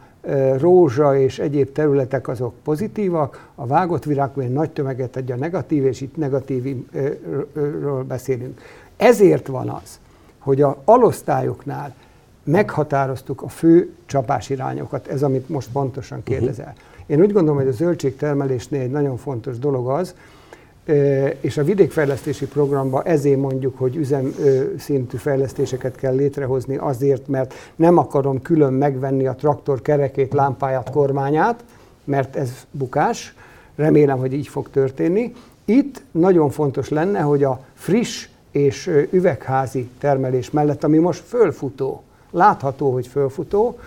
rózsa 0.57 1.17
és 1.17 1.39
egyéb 1.39 1.71
területek 1.71 2.27
azok 2.27 2.53
pozitívak, 2.63 3.49
a 3.55 3.65
vágott 3.65 4.03
virág 4.03 4.35
nagy 4.35 4.71
tömeget 4.71 5.15
adja 5.15 5.35
negatív, 5.35 5.85
és 5.85 6.01
itt 6.01 6.15
negatívról 6.15 8.03
beszélünk. 8.07 8.61
Ezért 8.97 9.47
van 9.47 9.69
az, 9.69 9.99
hogy 10.39 10.61
a 10.61 10.81
alosztályoknál 10.85 11.95
meghatároztuk 12.47 13.41
a 13.41 13.47
fő 13.49 13.89
csapásirányokat, 14.05 15.07
ez 15.07 15.23
amit 15.23 15.49
most 15.49 15.69
pontosan 15.71 16.17
mhm. 16.17 16.27
kérdezel. 16.27 16.73
Én 17.05 17.21
úgy 17.21 17.31
gondolom, 17.31 17.59
hogy 17.59 17.67
a 17.67 17.71
zöldségtermelésnél 17.71 18.81
egy 18.81 18.91
nagyon 18.91 19.17
fontos 19.17 19.59
dolog 19.59 19.89
az, 19.89 20.15
és 21.39 21.57
a 21.57 21.63
vidékfejlesztési 21.63 22.45
programban 22.45 23.05
ezért 23.05 23.39
mondjuk, 23.39 23.77
hogy 23.77 23.95
üzem 23.95 24.35
szintű 24.77 25.17
fejlesztéseket 25.17 25.95
kell 25.95 26.15
létrehozni 26.15 26.75
azért, 26.75 27.27
mert 27.27 27.53
nem 27.75 27.97
akarom 27.97 28.41
külön 28.41 28.73
megvenni 28.73 29.27
a 29.27 29.35
traktor 29.35 29.81
kerekét, 29.81 30.33
lámpáját, 30.33 30.89
kormányát, 30.91 31.63
mert 32.03 32.35
ez 32.35 32.51
bukás. 32.71 33.35
Remélem, 33.75 34.17
hogy 34.17 34.33
így 34.33 34.47
fog 34.47 34.69
történni. 34.69 35.33
Itt 35.65 36.01
nagyon 36.11 36.49
fontos 36.49 36.89
lenne, 36.89 37.19
hogy 37.19 37.43
a 37.43 37.65
friss 37.73 38.27
és 38.51 38.91
üvegházi 39.09 39.89
termelés 39.99 40.51
mellett, 40.51 40.83
ami 40.83 40.97
most 40.97 41.23
fölfutó, 41.27 42.03
látható, 42.31 42.91
hogy 42.91 43.07
fölfutó, 43.07 43.79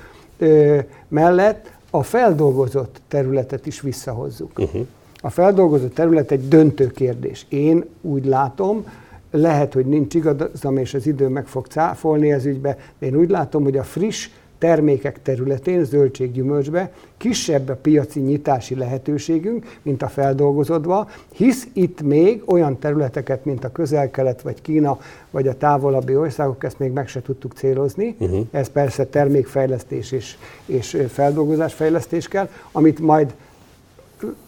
mellett 1.09 1.71
a 1.91 2.03
feldolgozott 2.03 3.01
területet 3.09 3.67
is 3.67 3.81
visszahozzuk. 3.81 4.59
Uh-huh. 4.59 4.87
A 5.23 5.31
feldolgozott 5.31 5.95
terület 5.95 6.31
egy 6.31 6.49
döntő 6.49 6.87
kérdés. 6.87 7.47
Én 7.49 7.85
úgy 8.01 8.25
látom, 8.25 8.85
lehet, 9.31 9.73
hogy 9.73 9.87
nincs 9.87 10.15
igazam, 10.15 10.77
és 10.77 10.95
az 10.95 11.07
idő 11.07 11.29
meg 11.29 11.47
fog 11.47 11.67
cáfolni 11.67 12.33
ez 12.33 12.45
ügybe, 12.45 12.79
de 12.99 13.07
én 13.07 13.17
úgy 13.17 13.31
látom, 13.31 13.63
hogy 13.63 13.77
a 13.77 13.83
friss 13.83 14.29
termékek 14.61 15.23
területén, 15.23 15.85
zöldséggyümölcsbe 15.85 16.93
kisebb 17.17 17.69
a 17.69 17.75
piaci 17.75 18.21
nyitási 18.21 18.75
lehetőségünk, 18.75 19.79
mint 19.83 20.03
a 20.03 20.09
feldolgozódva, 20.09 21.09
hisz 21.33 21.69
itt 21.73 22.03
még 22.03 22.43
olyan 22.47 22.79
területeket, 22.79 23.45
mint 23.45 23.65
a 23.65 23.73
közel-kelet, 23.73 24.43
vagy 24.43 24.63
Kína, 24.63 24.99
vagy 25.31 25.49
a 25.49 25.57
távolabbi 25.57 26.17
országok, 26.17 26.65
ezt 26.65 26.79
még 26.79 26.93
meg 26.93 27.09
se 27.09 27.23
tudtuk 27.23 27.53
célozni. 27.53 28.15
Uh-huh. 28.19 28.47
Ez 28.51 28.69
persze 28.69 29.07
termékfejlesztés 29.07 30.13
és, 30.13 30.37
és 30.67 31.03
feldolgozásfejlesztés 31.09 32.29
kell, 32.29 32.49
amit 32.73 32.99
majd 32.99 33.35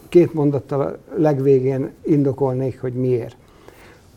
két 0.09 0.35
mondattal 0.35 0.98
legvégén 1.16 1.90
indokolnék, 2.03 2.81
hogy 2.81 2.92
miért. 2.92 3.37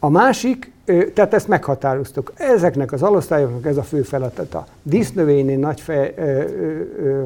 A 0.06 0.10
másik, 0.10 0.72
tehát 1.14 1.34
ezt 1.34 1.48
meghatároztuk. 1.48 2.34
Ezeknek 2.36 2.92
az 2.92 3.04
alosztályoknak 3.04 3.66
ez 3.66 3.78
a 3.78 3.84
fő 3.84 4.02
feladata. 4.02 4.66
Dísznövénynél 4.84 5.58
nagy 5.58 5.82
fej, 5.82 6.14
ö, 6.18 6.22
ö, 6.24 7.24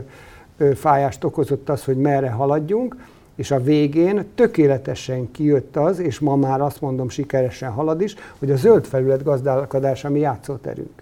ö, 0.57 0.73
fájást 0.73 1.23
okozott 1.23 1.69
az, 1.69 1.83
hogy 1.83 1.97
merre 1.97 2.29
haladjunk, 2.29 2.95
és 3.35 3.51
a 3.51 3.61
végén 3.61 4.25
tökéletesen 4.35 5.31
kijött 5.31 5.75
az, 5.75 5.99
és 5.99 6.19
ma 6.19 6.35
már 6.35 6.61
azt 6.61 6.81
mondom, 6.81 7.09
sikeresen 7.09 7.71
halad 7.71 8.01
is, 8.01 8.15
hogy 8.39 8.51
a 8.51 8.55
zöld 8.55 8.85
felület 8.85 9.23
gazdálkodás 9.23 10.05
a 10.05 10.09
mi 10.09 10.19
játszóterünk. 10.19 11.01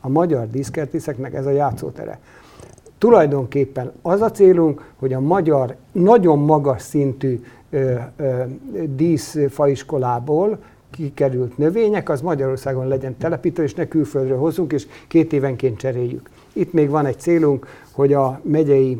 A 0.00 0.08
magyar 0.08 0.50
díszkertészeknek 0.50 1.34
ez 1.34 1.46
a 1.46 1.50
játszótere. 1.50 2.18
Tulajdonképpen 2.98 3.92
az 4.02 4.20
a 4.20 4.30
célunk, 4.30 4.92
hogy 4.98 5.12
a 5.12 5.20
magyar 5.20 5.76
nagyon 5.92 6.38
magas 6.38 6.82
szintű 6.82 7.42
ö, 7.70 7.94
díszfaiskolából 8.86 10.58
kikerült 10.92 11.58
növények, 11.58 12.08
az 12.08 12.20
Magyarországon 12.20 12.88
legyen 12.88 13.16
telepítő, 13.16 13.62
és 13.62 13.74
ne 13.74 13.88
külföldről 13.88 14.38
hozzunk, 14.38 14.72
és 14.72 14.86
két 15.08 15.32
évenként 15.32 15.78
cseréljük. 15.78 16.30
Itt 16.52 16.72
még 16.72 16.88
van 16.88 17.06
egy 17.06 17.18
célunk, 17.18 17.66
hogy 17.92 18.12
a 18.12 18.40
megyei 18.42 18.98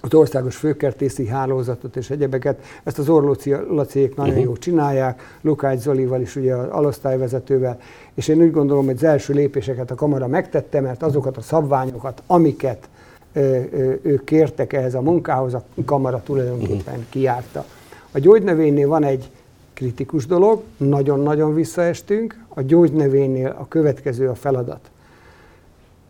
az 0.00 0.14
országos 0.14 0.56
főkertészi 0.56 1.26
hálózatot 1.26 1.96
és 1.96 2.10
egyebeket. 2.10 2.64
Ezt 2.84 2.98
az 2.98 3.08
Orlóci 3.08 3.50
Laciék 3.50 4.16
nagyon 4.16 4.30
uh-huh. 4.30 4.46
jól 4.46 4.56
csinálják, 4.56 5.38
Lukács 5.40 5.78
Zolival 5.78 6.20
is, 6.20 6.36
ugye 6.36 6.54
az 6.54 6.68
alosztályvezetővel, 6.70 7.80
és 8.14 8.28
én 8.28 8.40
úgy 8.40 8.50
gondolom, 8.50 8.84
hogy 8.84 8.94
az 8.94 9.04
első 9.04 9.32
lépéseket 9.34 9.90
a 9.90 9.94
kamara 9.94 10.26
megtette, 10.26 10.80
mert 10.80 11.02
azokat 11.02 11.36
a 11.36 11.40
szabványokat, 11.40 12.22
amiket 12.26 12.88
ö, 13.32 13.60
ö, 13.72 13.92
ők 14.02 14.24
kértek 14.24 14.72
ehhez 14.72 14.94
a 14.94 15.00
munkához, 15.00 15.54
a 15.54 15.64
kamara 15.84 16.22
tulajdonképpen 16.24 16.94
uh-huh. 16.94 17.08
kiárta. 17.08 17.64
A 18.12 18.18
gyógynövénynél 18.18 18.88
van 18.88 19.04
egy 19.04 19.30
kritikus 19.78 20.26
dolog, 20.26 20.62
nagyon-nagyon 20.76 21.54
visszaestünk. 21.54 22.44
A 22.48 22.62
gyógynövénynél 22.62 23.56
a 23.58 23.68
következő 23.68 24.28
a 24.28 24.34
feladat. 24.34 24.90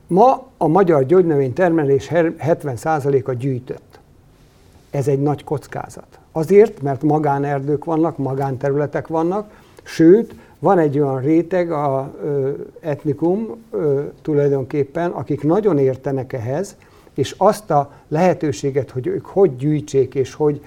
Ma 0.06 0.46
a 0.56 0.66
magyar 0.66 1.06
gyógynövény 1.06 1.52
termelés 1.52 2.08
70%-a 2.12 3.32
gyűjtött. 3.32 3.98
Ez 4.90 5.08
egy 5.08 5.22
nagy 5.22 5.44
kockázat. 5.44 6.18
Azért, 6.32 6.82
mert 6.82 7.02
magánerdők 7.02 7.84
vannak, 7.84 8.18
magánterületek 8.18 9.06
vannak, 9.06 9.50
sőt, 9.82 10.34
van 10.58 10.78
egy 10.78 10.98
olyan 10.98 11.20
réteg, 11.20 11.70
a 11.70 12.14
ö, 12.22 12.50
etnikum 12.80 13.56
ö, 13.70 14.02
tulajdonképpen, 14.22 15.10
akik 15.10 15.42
nagyon 15.42 15.78
értenek 15.78 16.32
ehhez, 16.32 16.76
és 17.14 17.34
azt 17.38 17.70
a 17.70 17.92
lehetőséget, 18.08 18.90
hogy 18.90 19.06
ők 19.06 19.26
hogy 19.26 19.56
gyűjtsék 19.56 20.14
és 20.14 20.34
hogy 20.34 20.60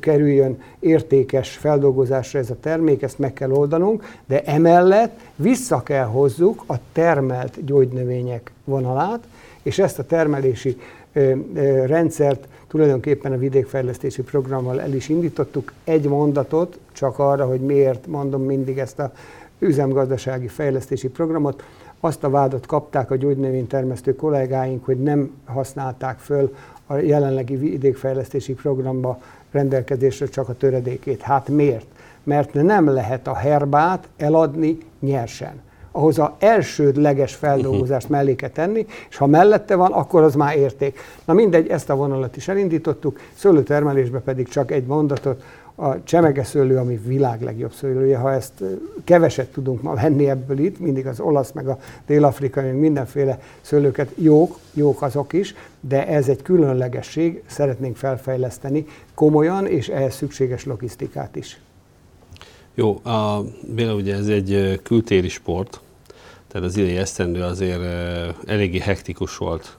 kerüljön 0.00 0.62
értékes 0.78 1.50
feldolgozásra 1.50 2.38
ez 2.38 2.50
a 2.50 2.56
termék, 2.60 3.02
ezt 3.02 3.18
meg 3.18 3.32
kell 3.32 3.50
oldanunk, 3.50 4.04
de 4.26 4.42
emellett 4.42 5.20
vissza 5.36 5.82
kell 5.82 6.04
hozzuk 6.04 6.64
a 6.66 6.74
termelt 6.92 7.64
gyógynövények 7.64 8.52
vonalát, 8.64 9.26
és 9.62 9.78
ezt 9.78 9.98
a 9.98 10.04
termelési 10.04 10.76
rendszert 11.86 12.48
tulajdonképpen 12.68 13.32
a 13.32 13.36
vidékfejlesztési 13.36 14.22
programmal 14.22 14.80
el 14.80 14.92
is 14.92 15.08
indítottuk. 15.08 15.72
Egy 15.84 16.08
mondatot 16.08 16.78
csak 16.92 17.18
arra, 17.18 17.46
hogy 17.46 17.60
miért 17.60 18.06
mondom 18.06 18.42
mindig 18.42 18.78
ezt 18.78 18.98
a 18.98 19.12
üzemgazdasági 19.58 20.48
fejlesztési 20.48 21.08
programot. 21.08 21.62
Azt 22.00 22.24
a 22.24 22.30
vádat 22.30 22.66
kapták 22.66 23.10
a 23.10 23.16
gyógynövénytermesztő 23.16 24.16
kollégáink, 24.16 24.84
hogy 24.84 25.02
nem 25.02 25.30
használták 25.44 26.18
föl 26.18 26.54
a 26.86 26.96
jelenlegi 26.96 27.56
vidékfejlesztési 27.56 28.52
programba 28.52 29.20
rendelkezésre 29.50 30.26
csak 30.26 30.48
a 30.48 30.54
töredékét. 30.54 31.22
Hát 31.22 31.48
miért? 31.48 31.86
Mert 32.22 32.52
nem 32.54 32.88
lehet 32.88 33.26
a 33.26 33.34
herbát 33.34 34.08
eladni 34.16 34.78
nyersen. 35.00 35.64
Ahhoz 35.90 36.18
a 36.18 36.36
elsődleges 36.38 37.34
feldolgozást 37.34 38.08
mellé 38.08 38.34
kell 38.34 38.48
tenni, 38.48 38.86
és 39.08 39.16
ha 39.16 39.26
mellette 39.26 39.74
van, 39.74 39.92
akkor 39.92 40.22
az 40.22 40.34
már 40.34 40.56
érték. 40.56 40.98
Na 41.24 41.32
mindegy, 41.32 41.68
ezt 41.68 41.90
a 41.90 41.96
vonalat 41.96 42.36
is 42.36 42.48
elindítottuk, 42.48 43.20
szőlőtermelésbe 43.34 44.18
pedig 44.18 44.48
csak 44.48 44.70
egy 44.70 44.86
mondatot, 44.86 45.42
a 45.78 46.02
csemegeszőlő, 46.02 46.76
ami 46.76 47.00
világ 47.04 47.42
legjobb 47.42 47.72
szőlője, 47.72 48.16
ha 48.18 48.32
ezt 48.32 48.64
keveset 49.04 49.52
tudunk 49.52 49.82
ma 49.82 49.94
venni 49.94 50.28
ebből 50.28 50.58
itt, 50.58 50.78
mindig 50.78 51.06
az 51.06 51.20
olasz, 51.20 51.52
meg 51.52 51.68
a 51.68 51.78
dél-afrikai, 52.06 52.70
mindenféle 52.70 53.40
szőlőket 53.60 54.10
jók, 54.14 54.58
jók 54.72 55.02
azok 55.02 55.32
is, 55.32 55.54
de 55.80 56.06
ez 56.06 56.28
egy 56.28 56.42
különlegesség, 56.42 57.42
szeretnénk 57.46 57.96
felfejleszteni 57.96 58.86
komolyan, 59.14 59.66
és 59.66 59.88
ehhez 59.88 60.14
szükséges 60.14 60.64
logisztikát 60.64 61.36
is. 61.36 61.60
Jó, 62.74 63.00
a, 63.04 63.44
Béla, 63.74 63.94
ugye 63.94 64.14
ez 64.14 64.26
egy 64.28 64.80
kültéri 64.82 65.28
sport, 65.28 65.80
tehát 66.48 66.66
az 66.66 66.76
idei 66.76 66.96
esztendő 66.96 67.42
azért 67.42 67.82
eléggé 68.46 68.78
hektikus 68.78 69.36
volt 69.36 69.76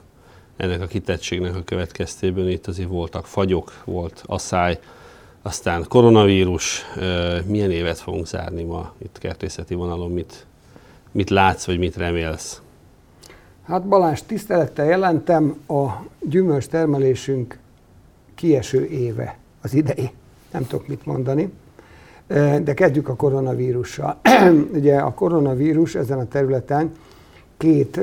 ennek 0.56 0.80
a 0.80 0.86
kitettségnek 0.86 1.54
a 1.56 1.62
következtében. 1.64 2.48
Itt 2.48 2.66
azért 2.66 2.88
voltak 2.88 3.26
fagyok, 3.26 3.82
volt 3.84 4.22
asszály, 4.26 4.78
aztán 5.42 5.84
koronavírus, 5.88 6.84
milyen 7.46 7.70
évet 7.70 7.98
fogunk 7.98 8.26
zárni 8.26 8.62
ma 8.62 8.92
itt 8.98 9.18
kertészeti 9.18 9.74
vonalon, 9.74 10.10
mit, 10.10 10.46
mit 11.12 11.30
látsz, 11.30 11.66
vagy 11.66 11.78
mit 11.78 11.96
remélsz? 11.96 12.60
Hát 13.62 13.86
Balázs, 13.86 14.20
tisztelettel 14.26 14.86
jelentem 14.86 15.56
a 15.66 15.86
gyümölcs 16.20 16.66
termelésünk 16.66 17.58
kieső 18.34 18.84
éve 18.84 19.38
az 19.62 19.74
idei. 19.74 20.10
Nem 20.52 20.66
tudok 20.66 20.88
mit 20.88 21.06
mondani. 21.06 21.52
De 22.62 22.74
kezdjük 22.74 23.08
a 23.08 23.16
koronavírussal. 23.16 24.20
Ugye 24.78 24.96
a 24.96 25.14
koronavírus 25.14 25.94
ezen 25.94 26.18
a 26.18 26.28
területen 26.28 26.92
két 27.56 28.00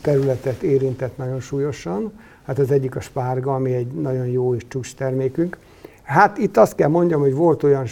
területet 0.00 0.62
érintett 0.62 1.16
nagyon 1.16 1.40
súlyosan. 1.40 2.12
Hát 2.42 2.58
az 2.58 2.70
egyik 2.70 2.96
a 2.96 3.00
spárga, 3.00 3.54
ami 3.54 3.72
egy 3.72 3.86
nagyon 3.86 4.26
jó 4.26 4.54
és 4.54 4.62
csúcs 4.68 4.94
termékünk. 4.94 5.56
Hát 6.02 6.38
itt 6.38 6.56
azt 6.56 6.74
kell 6.74 6.88
mondjam, 6.88 7.20
hogy 7.20 7.34
volt 7.34 7.62
olyan 7.62 7.86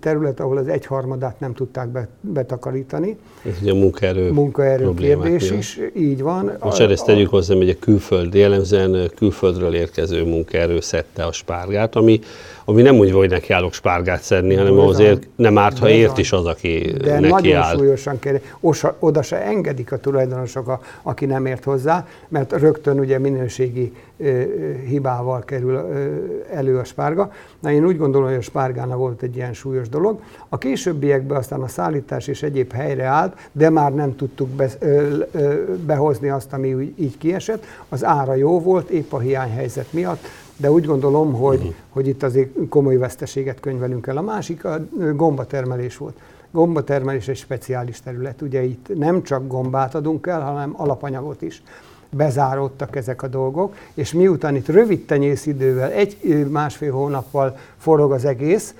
terület, 0.00 0.40
ahol 0.40 0.56
az 0.56 0.68
egyharmadát 0.68 1.40
nem 1.40 1.54
tudták 1.54 1.88
betakarítani. 2.20 3.16
Ez 3.44 3.52
ugye 3.62 3.72
a 3.72 3.74
munkaerő, 3.74 4.32
munkaerő 4.32 4.94
kérdés 4.94 5.50
is, 5.50 5.80
így 5.96 6.22
van. 6.22 6.52
Most 6.60 6.80
ezt 6.80 7.04
tegyük 7.04 7.28
hozzá, 7.28 7.54
hogy 7.54 7.68
a 7.68 7.78
külföld, 7.78 8.34
jellemzően 8.34 9.10
külföldről 9.16 9.74
érkező 9.74 10.24
munkaerő 10.24 10.80
szedte 10.80 11.24
a 11.24 11.32
spárgát, 11.32 11.96
ami 11.96 12.20
ami 12.64 12.82
nem 12.82 12.96
úgy, 12.96 13.10
hogy 13.10 13.30
nekiállok 13.30 13.72
spárgát 13.72 14.22
szedni, 14.22 14.54
hanem 14.54 14.78
azért 14.78 15.28
nem 15.36 15.58
árt, 15.58 15.78
ha 15.78 15.88
ért 15.88 16.18
is 16.18 16.32
az, 16.32 16.46
aki 16.46 16.94
De 17.02 17.20
neki 17.20 17.32
nagyon 17.32 17.62
áll. 17.62 17.76
súlyosan 17.76 18.18
kell. 18.18 18.38
Osa, 18.60 18.96
oda 18.98 19.22
se 19.22 19.36
engedik 19.44 19.92
a 19.92 19.96
tulajdonosok, 19.98 20.68
a, 20.68 20.80
aki 21.02 21.26
nem 21.26 21.46
ért 21.46 21.64
hozzá, 21.64 22.06
mert 22.28 22.52
rögtön 22.52 22.98
ugye 22.98 23.18
minőségi 23.18 23.92
ö, 24.18 24.42
hibával 24.88 25.40
kerül 25.44 25.74
ö, 25.74 26.54
elő 26.56 26.78
a 26.78 26.84
spárga. 26.84 27.32
Na 27.60 27.70
én 27.72 27.86
úgy 27.86 27.96
gondolom, 27.96 28.28
hogy 28.28 28.36
a 28.36 28.40
spárgának 28.40 28.96
volt 28.96 29.22
egy 29.22 29.36
ilyen 29.36 29.52
súlyos 29.52 29.88
dolog. 29.88 30.20
A 30.48 30.58
későbbiekben 30.58 31.36
aztán 31.36 31.60
a 31.60 31.68
szállítás 31.68 32.26
és 32.26 32.42
egyéb 32.42 32.72
helyre 32.72 33.04
állt, 33.04 33.36
de 33.52 33.70
már 33.70 33.94
nem 33.94 34.16
tudtuk 34.16 34.48
be, 34.48 34.68
ö, 34.78 35.16
ö, 35.32 35.54
behozni 35.86 36.28
azt, 36.28 36.52
ami 36.52 36.74
úgy, 36.74 36.92
így 36.96 37.18
kiesett. 37.18 37.64
Az 37.88 38.04
ára 38.04 38.34
jó 38.34 38.60
volt, 38.60 38.88
épp 38.90 39.12
a 39.12 39.18
hiányhelyzet 39.18 39.92
miatt 39.92 40.26
de 40.60 40.70
úgy 40.70 40.84
gondolom, 40.84 41.32
hogy, 41.32 41.58
uh-huh. 41.58 41.74
hogy 41.88 42.06
itt 42.06 42.22
azért 42.22 42.50
komoly 42.68 42.96
veszteséget 42.96 43.60
könyvelünk 43.60 44.06
el. 44.06 44.16
A 44.16 44.22
másik 44.22 44.64
a 44.64 44.78
gombatermelés 45.14 45.96
volt. 45.96 46.16
Gombatermelés 46.50 47.28
egy 47.28 47.36
speciális 47.36 48.00
terület. 48.00 48.42
Ugye 48.42 48.62
itt 48.62 48.98
nem 48.98 49.22
csak 49.22 49.46
gombát 49.46 49.94
adunk 49.94 50.26
el, 50.26 50.40
hanem 50.40 50.74
alapanyagot 50.76 51.42
is. 51.42 51.62
Bezáródtak 52.10 52.96
ezek 52.96 53.22
a 53.22 53.28
dolgok, 53.28 53.74
és 53.94 54.12
miután 54.12 54.56
itt 54.56 54.68
rövid 54.68 55.06
tenyészidővel, 55.06 55.90
egy-másfél 55.90 56.92
hónappal 56.92 57.56
forog 57.76 58.12
az 58.12 58.24
egész, 58.24 58.74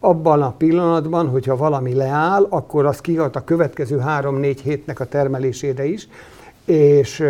abban 0.00 0.42
a 0.42 0.52
pillanatban, 0.52 1.28
hogyha 1.28 1.56
valami 1.56 1.94
leáll, 1.94 2.46
akkor 2.48 2.86
az 2.86 3.00
kihat 3.00 3.36
a 3.36 3.44
következő 3.44 3.98
három-négy 3.98 4.60
hétnek 4.60 5.00
a 5.00 5.04
termelésére 5.04 5.84
is, 5.84 6.08
és 6.64 7.24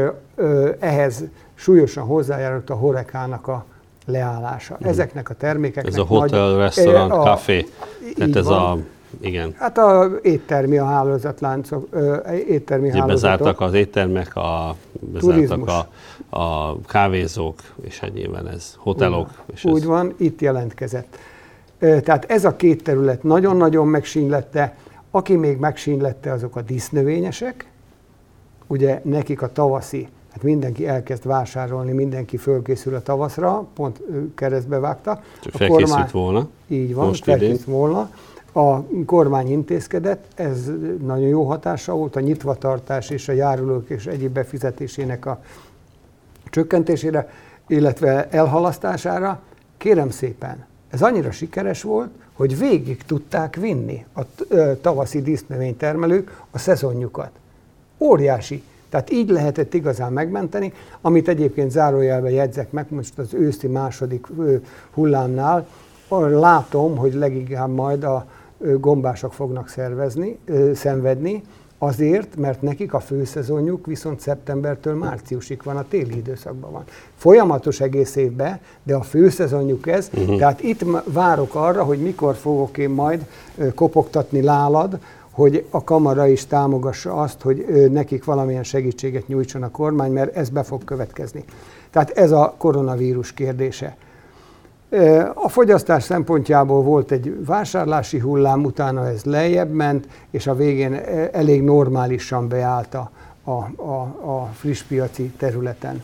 ehhez 0.79 1.25
súlyosan 1.55 2.05
hozzájárult 2.05 2.71
a 2.71 2.75
horekának 2.75 3.49
a 3.49 3.65
leállása. 4.07 4.79
Mm. 4.85 4.89
Ezeknek 4.89 5.31
a 5.31 5.35
termékeknek 5.35 5.93
Ez 5.93 5.99
a 5.99 6.05
hotel, 6.05 6.51
nagy, 6.51 6.59
restaurant, 6.59 7.13
a, 7.13 7.23
café, 7.23 7.67
tehát 8.17 8.37
ez 8.37 8.47
van. 8.47 8.79
a 8.79 8.79
igen. 9.21 9.55
Hát 9.59 9.79
a 9.79 10.11
éttermi 10.23 10.79
a 10.79 10.85
hálózatláncok, 10.85 11.89
éttermi 12.49 12.89
Ugye 12.89 12.99
hálózatok. 12.99 13.07
Bezártak 13.07 13.61
az 13.61 13.75
éttermek, 13.75 14.37
a, 14.37 14.77
bezártak 15.01 15.69
a, 15.69 15.89
a 16.39 16.77
kávézók, 16.87 17.61
és 17.83 17.99
hát 17.99 18.15
nyilván 18.15 18.49
ez 18.49 18.75
hotelok. 18.79 19.29
Úgy, 19.29 19.55
és 19.55 19.65
úgy 19.65 19.81
ez... 19.81 19.85
van, 19.85 20.15
itt 20.17 20.41
jelentkezett. 20.41 21.19
Tehát 21.79 22.25
ez 22.25 22.45
a 22.45 22.57
két 22.57 22.83
terület 22.83 23.23
nagyon-nagyon 23.23 23.87
megsínlette. 23.87 24.77
Aki 25.11 25.37
még 25.37 25.59
megsínlette, 25.59 26.33
azok 26.33 26.57
a 26.57 26.63
dísznövényesek. 26.63 27.69
Ugye 28.67 29.01
nekik 29.05 29.43
a 29.43 29.53
tavaszi, 29.53 30.09
hát 30.35 30.43
mindenki 30.43 30.87
elkezd 30.87 31.27
vásárolni, 31.27 31.93
mindenki 31.93 32.37
fölkészül 32.37 32.95
a 32.95 33.03
tavaszra, 33.03 33.67
pont 33.75 34.01
keresztbe 34.35 34.79
vágta. 34.79 35.23
Csak 35.41 35.61
a 35.61 35.67
kormány, 35.67 36.09
volna. 36.13 36.49
Így 36.67 36.95
van, 36.95 37.13
felkészült 37.13 37.65
volna. 37.65 38.11
A 38.53 38.83
kormány 39.07 39.51
intézkedett, 39.51 40.25
ez 40.35 40.71
nagyon 41.03 41.29
jó 41.29 41.45
hatása 41.45 41.95
volt, 41.95 42.17
a 42.17 42.21
nyitvatartás 42.21 43.11
és 43.11 43.29
a 43.29 43.33
járulók 43.33 43.91
és 43.91 44.07
egyéb 44.07 44.33
befizetésének 44.33 45.27
a 45.27 45.43
csökkentésére, 46.45 47.31
illetve 47.67 48.29
elhalasztására. 48.29 49.41
Kérem 49.77 50.11
szépen, 50.11 50.67
ez 50.91 51.03
annyira 51.03 51.31
sikeres 51.31 51.83
volt, 51.83 52.11
hogy 52.33 52.59
végig 52.59 53.03
tudták 53.03 53.57
vinni 53.57 54.05
a 54.15 54.21
tavaszi 54.81 55.23
dísznövénytermelők 55.23 56.43
a 56.51 56.59
szezonjukat. 56.59 57.31
Óriási. 57.99 58.63
Tehát 58.95 59.11
így 59.11 59.29
lehetett 59.29 59.75
igazán 59.75 60.13
megmenteni, 60.13 60.73
amit 61.01 61.29
egyébként 61.29 61.71
zárójelben 61.71 62.31
jegyzek 62.31 62.73
meg, 62.73 62.87
most 62.89 63.19
az 63.19 63.35
őszi 63.35 63.67
második 63.67 64.27
hullámnál 64.91 65.67
látom, 66.31 66.97
hogy 66.97 67.15
leginkább 67.15 67.71
majd 67.71 68.05
a 68.05 68.27
gombások 68.59 69.33
fognak 69.33 69.69
szervezni, 69.69 70.39
szenvedni, 70.75 71.43
Azért, 71.79 72.37
mert 72.37 72.63
nekik 72.63 72.95
a 72.95 73.01
főszezonjuk 73.01 73.87
viszont 73.87 74.21
szeptembertől 74.21 74.95
márciusig 74.95 75.61
van, 75.65 75.77
a 75.77 75.85
téli 75.89 76.17
időszakban 76.17 76.73
van. 76.73 76.85
Folyamatos 77.17 77.81
egész 77.81 78.17
évben, 78.17 78.61
de 78.83 78.95
a 78.95 79.03
főszezonjuk 79.03 79.87
ez, 79.87 80.11
uh-huh. 80.15 80.39
tehát 80.39 80.63
itt 80.63 80.85
várok 81.05 81.55
arra, 81.55 81.83
hogy 81.83 81.99
mikor 81.99 82.35
fogok 82.35 82.79
én 82.79 82.91
majd 82.91 83.27
kopogtatni 83.75 84.43
lálad, 84.43 84.99
hogy 85.35 85.67
a 85.71 85.85
kamara 85.85 86.27
is 86.27 86.47
támogassa 86.47 87.15
azt, 87.15 87.41
hogy 87.43 87.89
nekik 87.91 88.25
valamilyen 88.25 88.63
segítséget 88.63 89.27
nyújtson 89.29 89.63
a 89.63 89.71
kormány, 89.71 90.13
mert 90.13 90.37
ez 90.37 90.49
be 90.49 90.63
fog 90.63 90.85
következni. 90.85 91.45
Tehát 91.91 92.11
ez 92.11 92.31
a 92.31 92.55
koronavírus 92.59 93.33
kérdése. 93.33 93.97
A 95.35 95.49
fogyasztás 95.49 96.03
szempontjából 96.03 96.83
volt 96.83 97.11
egy 97.11 97.45
vásárlási 97.45 98.19
hullám, 98.19 98.65
utána 98.65 99.09
ez 99.09 99.25
lejjebb 99.25 99.73
ment, 99.73 100.09
és 100.31 100.47
a 100.47 100.55
végén 100.55 100.95
elég 101.33 101.63
normálisan 101.63 102.49
beállt 102.49 102.95
a, 102.95 103.11
a, 103.45 103.51
a, 103.83 104.01
a 104.25 104.51
friss 104.53 104.83
piaci 104.83 105.33
területen. 105.37 106.03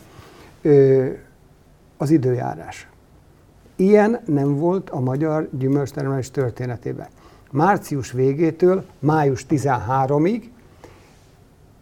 Az 1.97 2.09
időjárás. 2.09 2.87
Ilyen 3.75 4.19
nem 4.25 4.55
volt 4.55 4.89
a 4.89 4.99
magyar 4.99 5.47
gyümölcstermelés 5.57 6.31
történetében. 6.31 7.07
Március 7.51 8.11
végétől 8.11 8.83
május 8.99 9.45
13-ig 9.49 10.41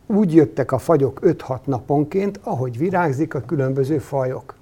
úgy 0.05 0.34
jöttek 0.34 0.72
a 0.72 0.78
fagyok 0.78 1.20
5-6 1.24 1.57
naponként, 1.63 2.39
ahogy 2.43 2.78
virágzik 2.78 3.34
a 3.34 3.41
különböző 3.41 3.97
fajok 3.97 4.57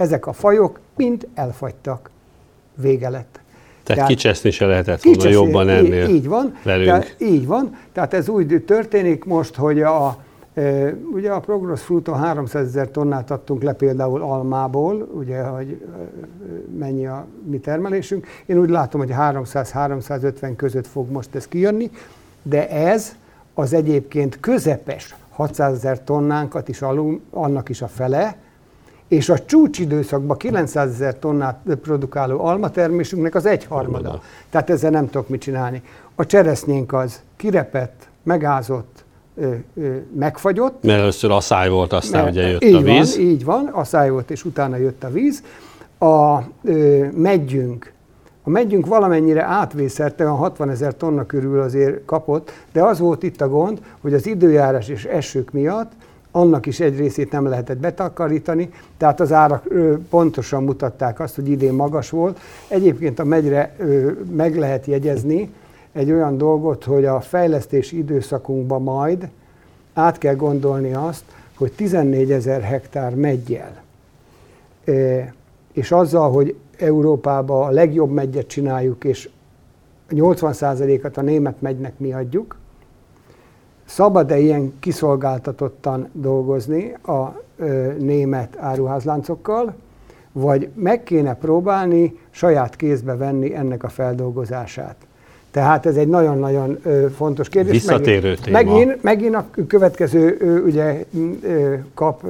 ezek 0.00 0.26
a 0.26 0.32
fajok 0.32 0.80
mind 0.96 1.28
elfagytak. 1.34 2.10
Vége 2.74 3.08
lett. 3.08 3.32
Tehát, 3.32 3.84
tehát 3.84 4.06
kicseszni 4.06 4.50
se 4.50 4.66
lehetett 4.66 5.02
volna 5.02 5.28
jobban 5.28 5.68
ennél 5.68 6.08
Így 6.08 6.28
van. 6.28 6.56
Velünk. 6.62 6.86
Tehát, 6.86 7.16
így 7.18 7.46
van. 7.46 7.78
Tehát 7.92 8.14
ez 8.14 8.28
úgy 8.28 8.62
történik 8.66 9.24
most, 9.24 9.54
hogy 9.54 9.82
a, 9.82 10.16
ugye 11.12 11.30
a 11.30 11.40
Progress 11.40 11.82
Fruiton 11.82 12.18
300 12.18 12.66
ezer 12.66 12.88
tonnát 12.88 13.30
adtunk 13.30 13.62
le 13.62 13.72
például 13.72 14.22
almából, 14.22 15.08
ugye, 15.12 15.42
hogy 15.42 15.86
mennyi 16.78 17.06
a 17.06 17.26
mi 17.44 17.58
termelésünk. 17.58 18.26
Én 18.46 18.58
úgy 18.58 18.70
látom, 18.70 19.00
hogy 19.00 19.14
300-350 19.18 20.52
között 20.56 20.86
fog 20.86 21.10
most 21.10 21.34
ez 21.34 21.48
kijönni, 21.48 21.90
de 22.42 22.70
ez 22.70 23.14
az 23.54 23.72
egyébként 23.72 24.40
közepes 24.40 25.14
600 25.30 25.74
ezer 25.74 26.04
tonnánkat 26.04 26.68
is 26.68 26.82
alul, 26.82 27.20
annak 27.30 27.68
is 27.68 27.82
a 27.82 27.88
fele, 27.88 28.36
és 29.08 29.28
a 29.28 29.44
csúcsidőszakban 29.44 30.36
900 30.36 30.90
ezer 30.90 31.18
tonnát 31.18 31.60
produkáló 31.82 32.44
almatermésünknek 32.44 33.34
az 33.34 33.46
egyharmada. 33.46 34.20
Tehát 34.50 34.70
ezzel 34.70 34.90
nem 34.90 35.06
tudok 35.06 35.28
mit 35.28 35.40
csinálni. 35.40 35.82
A 36.14 36.26
cseresznyénk 36.26 36.92
az 36.92 37.20
kirepett, 37.36 38.08
megázott, 38.22 39.04
megfagyott. 40.18 40.82
Mert 40.82 41.00
először 41.00 41.30
a 41.30 41.40
száj 41.40 41.68
volt, 41.68 41.92
aztán 41.92 42.22
mert, 42.24 42.36
ugye 42.36 42.48
jött 42.48 42.64
így 42.64 42.74
a 42.74 42.80
víz. 42.80 43.16
Van, 43.16 43.26
így 43.26 43.44
van, 43.44 43.66
a 43.66 43.84
száj 43.84 44.10
volt, 44.10 44.30
és 44.30 44.44
utána 44.44 44.76
jött 44.76 45.04
a 45.04 45.10
víz. 45.10 45.42
A 45.98 46.38
ö, 46.64 47.06
megyünk, 47.16 47.92
a 48.42 48.50
megyünk 48.50 48.86
valamennyire 48.86 49.42
átvészelte, 49.42 50.30
a 50.30 50.34
60 50.34 50.70
ezer 50.70 50.94
tonna 50.94 51.26
körül 51.26 51.60
azért 51.60 52.04
kapott, 52.04 52.52
de 52.72 52.82
az 52.82 52.98
volt 52.98 53.22
itt 53.22 53.40
a 53.40 53.48
gond, 53.48 53.80
hogy 54.00 54.14
az 54.14 54.26
időjárás 54.26 54.88
és 54.88 55.04
esők 55.04 55.52
miatt 55.52 55.92
annak 56.30 56.66
is 56.66 56.80
egy 56.80 56.98
részét 56.98 57.32
nem 57.32 57.46
lehetett 57.46 57.76
betakarítani, 57.76 58.70
tehát 58.96 59.20
az 59.20 59.32
árak 59.32 59.68
pontosan 60.10 60.64
mutatták 60.64 61.20
azt, 61.20 61.34
hogy 61.34 61.48
idén 61.48 61.72
magas 61.72 62.10
volt. 62.10 62.40
Egyébként 62.68 63.18
a 63.18 63.24
megyre 63.24 63.76
meg 64.36 64.58
lehet 64.58 64.86
jegyezni 64.86 65.50
egy 65.92 66.10
olyan 66.10 66.36
dolgot, 66.36 66.84
hogy 66.84 67.04
a 67.04 67.20
fejlesztési 67.20 67.98
időszakunkban 67.98 68.82
majd 68.82 69.28
át 69.92 70.18
kell 70.18 70.34
gondolni 70.34 70.92
azt, 70.92 71.24
hogy 71.56 71.72
14 71.72 72.32
ezer 72.32 72.62
hektár 72.62 73.14
meggyel. 73.14 73.82
És 75.72 75.92
azzal, 75.92 76.30
hogy 76.30 76.56
Európában 76.78 77.66
a 77.66 77.70
legjobb 77.70 78.10
megyet 78.10 78.46
csináljuk, 78.46 79.04
és 79.04 79.28
80%-at 80.10 81.16
a 81.16 81.22
német 81.22 81.60
megynek 81.60 81.98
mi 81.98 82.12
adjuk, 82.12 82.56
Szabad-e 83.90 84.38
ilyen 84.38 84.72
kiszolgáltatottan 84.80 86.08
dolgozni 86.12 86.92
a 86.92 87.40
ö, 87.56 87.92
német 87.98 88.56
áruházláncokkal, 88.58 89.74
vagy 90.32 90.68
meg 90.74 91.02
kéne 91.02 91.34
próbálni 91.34 92.18
saját 92.30 92.76
kézbe 92.76 93.16
venni 93.16 93.54
ennek 93.54 93.82
a 93.82 93.88
feldolgozását? 93.88 94.96
Tehát 95.50 95.86
ez 95.86 95.96
egy 95.96 96.08
nagyon-nagyon 96.08 96.78
fontos 97.16 97.48
kérdés. 97.48 97.72
Visszatérő 97.72 98.28
megint, 98.28 98.44
téma. 98.44 98.62
Megint, 98.62 99.02
megint 99.02 99.34
a 99.34 99.46
következő 99.66 100.36
ugye, 100.66 101.04
kap 101.94 102.24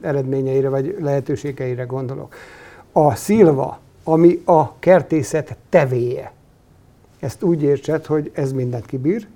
eredményeire 0.00 0.68
vagy 0.68 0.96
lehetőségeire 1.00 1.82
gondolok. 1.82 2.34
A 2.92 3.14
szilva, 3.14 3.78
ami 4.04 4.42
a 4.44 4.78
kertészet 4.78 5.56
tevéje. 5.68 6.32
Ezt 7.20 7.42
úgy 7.42 7.62
értsed, 7.62 8.06
hogy 8.06 8.30
ez 8.34 8.52
mindent 8.52 8.86
kibír, 8.86 9.26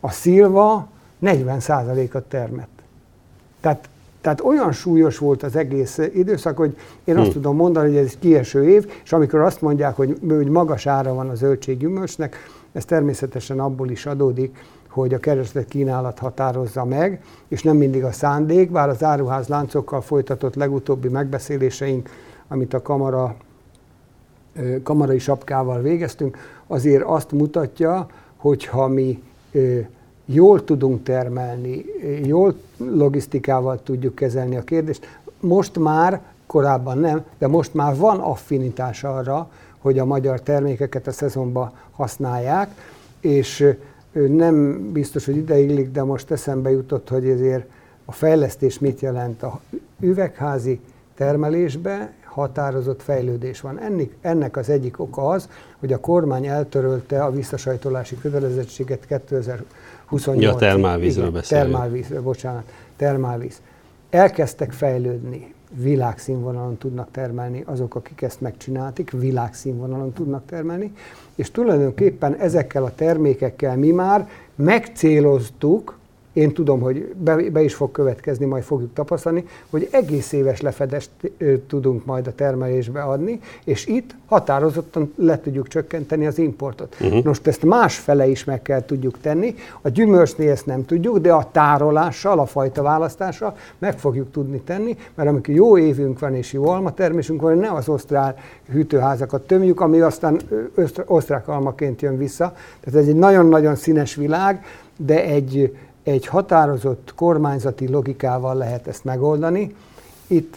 a 0.00 0.10
szilva 0.10 0.88
40%-at 1.22 2.22
termett. 2.22 2.82
Tehát, 3.60 3.88
tehát 4.24 4.40
olyan 4.40 4.72
súlyos 4.72 5.18
volt 5.18 5.42
az 5.42 5.56
egész 5.56 5.98
időszak, 5.98 6.56
hogy 6.56 6.76
én 7.04 7.16
azt 7.16 7.24
hmm. 7.24 7.34
tudom 7.34 7.56
mondani, 7.56 7.88
hogy 7.88 7.96
ez 7.96 8.04
egy 8.04 8.18
kieső 8.18 8.68
év, 8.68 8.92
és 9.04 9.12
amikor 9.12 9.40
azt 9.40 9.60
mondják, 9.60 9.96
hogy, 9.96 10.18
hogy 10.28 10.48
magas 10.48 10.86
ára 10.86 11.14
van 11.14 11.28
a 11.28 11.34
zöldséggyümölcsnek, 11.34 12.36
ez 12.72 12.84
természetesen 12.84 13.60
abból 13.60 13.90
is 13.90 14.06
adódik, 14.06 14.56
hogy 14.88 15.14
a 15.14 15.18
kereslet 15.18 15.68
kínálat 15.68 16.18
határozza 16.18 16.84
meg, 16.84 17.22
és 17.48 17.62
nem 17.62 17.76
mindig 17.76 18.04
a 18.04 18.12
szándék, 18.12 18.70
bár 18.70 18.88
az 18.88 19.02
áruház 19.02 19.48
láncokkal 19.48 20.00
folytatott 20.00 20.54
legutóbbi 20.54 21.08
megbeszéléseink, 21.08 22.08
amit 22.48 22.74
a 22.74 22.82
kamara, 22.82 23.36
kamarai 24.82 25.18
sapkával 25.18 25.80
végeztünk, 25.80 26.36
azért 26.66 27.02
azt 27.02 27.32
mutatja, 27.32 28.06
hogy 28.36 28.64
ha 28.64 28.88
mi 28.88 29.22
jól 30.24 30.64
tudunk 30.64 31.02
termelni, 31.02 31.84
jól 32.24 32.54
logisztikával 32.76 33.82
tudjuk 33.82 34.14
kezelni 34.14 34.56
a 34.56 34.62
kérdést. 34.62 35.18
Most 35.40 35.78
már, 35.78 36.20
korábban 36.46 36.98
nem, 36.98 37.24
de 37.38 37.46
most 37.46 37.74
már 37.74 37.96
van 37.96 38.18
affinitás 38.18 39.04
arra, 39.04 39.50
hogy 39.78 39.98
a 39.98 40.04
magyar 40.04 40.40
termékeket 40.40 41.06
a 41.06 41.12
szezonban 41.12 41.72
használják, 41.90 42.70
és 43.20 43.74
nem 44.12 44.86
biztos, 44.92 45.24
hogy 45.24 45.36
ideiglik, 45.36 45.90
de 45.90 46.02
most 46.02 46.30
eszembe 46.30 46.70
jutott, 46.70 47.08
hogy 47.08 47.28
ezért 47.28 47.66
a 48.04 48.12
fejlesztés 48.12 48.78
mit 48.78 49.00
jelent 49.00 49.42
a 49.42 49.60
üvegházi 50.00 50.80
termelésbe, 51.14 52.12
határozott 52.34 53.02
fejlődés 53.02 53.60
van. 53.60 53.80
Ennek, 53.80 54.16
ennek 54.20 54.56
az 54.56 54.70
egyik 54.70 55.00
oka 55.00 55.28
az, 55.28 55.48
hogy 55.78 55.92
a 55.92 56.00
kormány 56.00 56.46
eltörölte 56.46 57.24
a 57.24 57.30
visszasajtolási 57.30 58.18
kötelezettséget 58.18 59.06
2028 59.06 60.42
Ja, 60.42 60.54
termálvízről 60.54 61.30
beszélünk. 61.30 61.70
Termálvízről, 61.70 62.22
bocsánat, 62.22 62.64
termálvíz. 62.96 63.60
Elkezdtek 64.10 64.72
fejlődni, 64.72 65.54
világszínvonalon 65.70 66.78
tudnak 66.78 67.08
termelni 67.10 67.62
azok, 67.66 67.94
akik 67.94 68.22
ezt 68.22 68.40
megcsináltik, 68.40 69.10
világszínvonalon 69.10 70.12
tudnak 70.12 70.42
termelni, 70.46 70.92
és 71.34 71.50
tulajdonképpen 71.50 72.34
ezekkel 72.34 72.84
a 72.84 72.94
termékekkel 72.94 73.76
mi 73.76 73.90
már 73.90 74.28
megcéloztuk 74.54 75.98
én 76.34 76.52
tudom, 76.52 76.80
hogy 76.80 77.14
be, 77.16 77.36
be 77.36 77.62
is 77.62 77.74
fog 77.74 77.90
következni, 77.90 78.44
majd 78.44 78.62
fogjuk 78.62 78.92
tapasztalni, 78.92 79.44
hogy 79.70 79.88
egész 79.90 80.32
éves 80.32 80.60
lefedest 80.60 81.10
tudunk 81.66 82.04
majd 82.04 82.26
a 82.26 82.34
termelésbe 82.34 83.02
adni, 83.02 83.40
és 83.64 83.86
itt 83.86 84.14
határozottan 84.26 85.12
le 85.16 85.40
tudjuk 85.40 85.68
csökkenteni 85.68 86.26
az 86.26 86.38
importot. 86.38 86.96
Uh-huh. 87.00 87.24
Most 87.24 87.46
ezt 87.46 87.62
más 87.62 87.98
fele 87.98 88.26
is 88.26 88.44
meg 88.44 88.62
kell 88.62 88.84
tudjuk 88.84 89.20
tenni. 89.20 89.54
A 89.80 89.88
gyümölcsnél 89.88 90.50
ezt 90.50 90.66
nem 90.66 90.84
tudjuk, 90.84 91.18
de 91.18 91.32
a 91.32 91.48
tárolással, 91.52 92.38
a 92.38 92.46
fajta 92.46 92.82
választással 92.82 93.56
meg 93.78 93.98
fogjuk 93.98 94.30
tudni 94.30 94.60
tenni, 94.60 94.96
mert 95.14 95.28
amikor 95.28 95.54
jó 95.54 95.78
évünk 95.78 96.18
van 96.18 96.34
és 96.34 96.52
jó 96.52 96.68
almatermésünk 96.68 97.40
van, 97.40 97.58
ne 97.58 97.70
az 97.72 97.88
osztrák 97.88 98.40
hűtőházakat 98.70 99.46
tömjük, 99.46 99.80
ami 99.80 100.00
aztán 100.00 100.40
osztrák 101.06 101.48
almaként 101.48 102.02
jön 102.02 102.18
vissza. 102.18 102.54
Tehát 102.80 103.00
ez 103.00 103.08
egy 103.08 103.16
nagyon-nagyon 103.16 103.74
színes 103.74 104.14
világ, 104.14 104.64
de 104.96 105.24
egy 105.24 105.72
egy 106.04 106.26
határozott 106.26 107.12
kormányzati 107.14 107.88
logikával 107.88 108.54
lehet 108.54 108.86
ezt 108.86 109.04
megoldani. 109.04 109.74
Itt, 110.26 110.56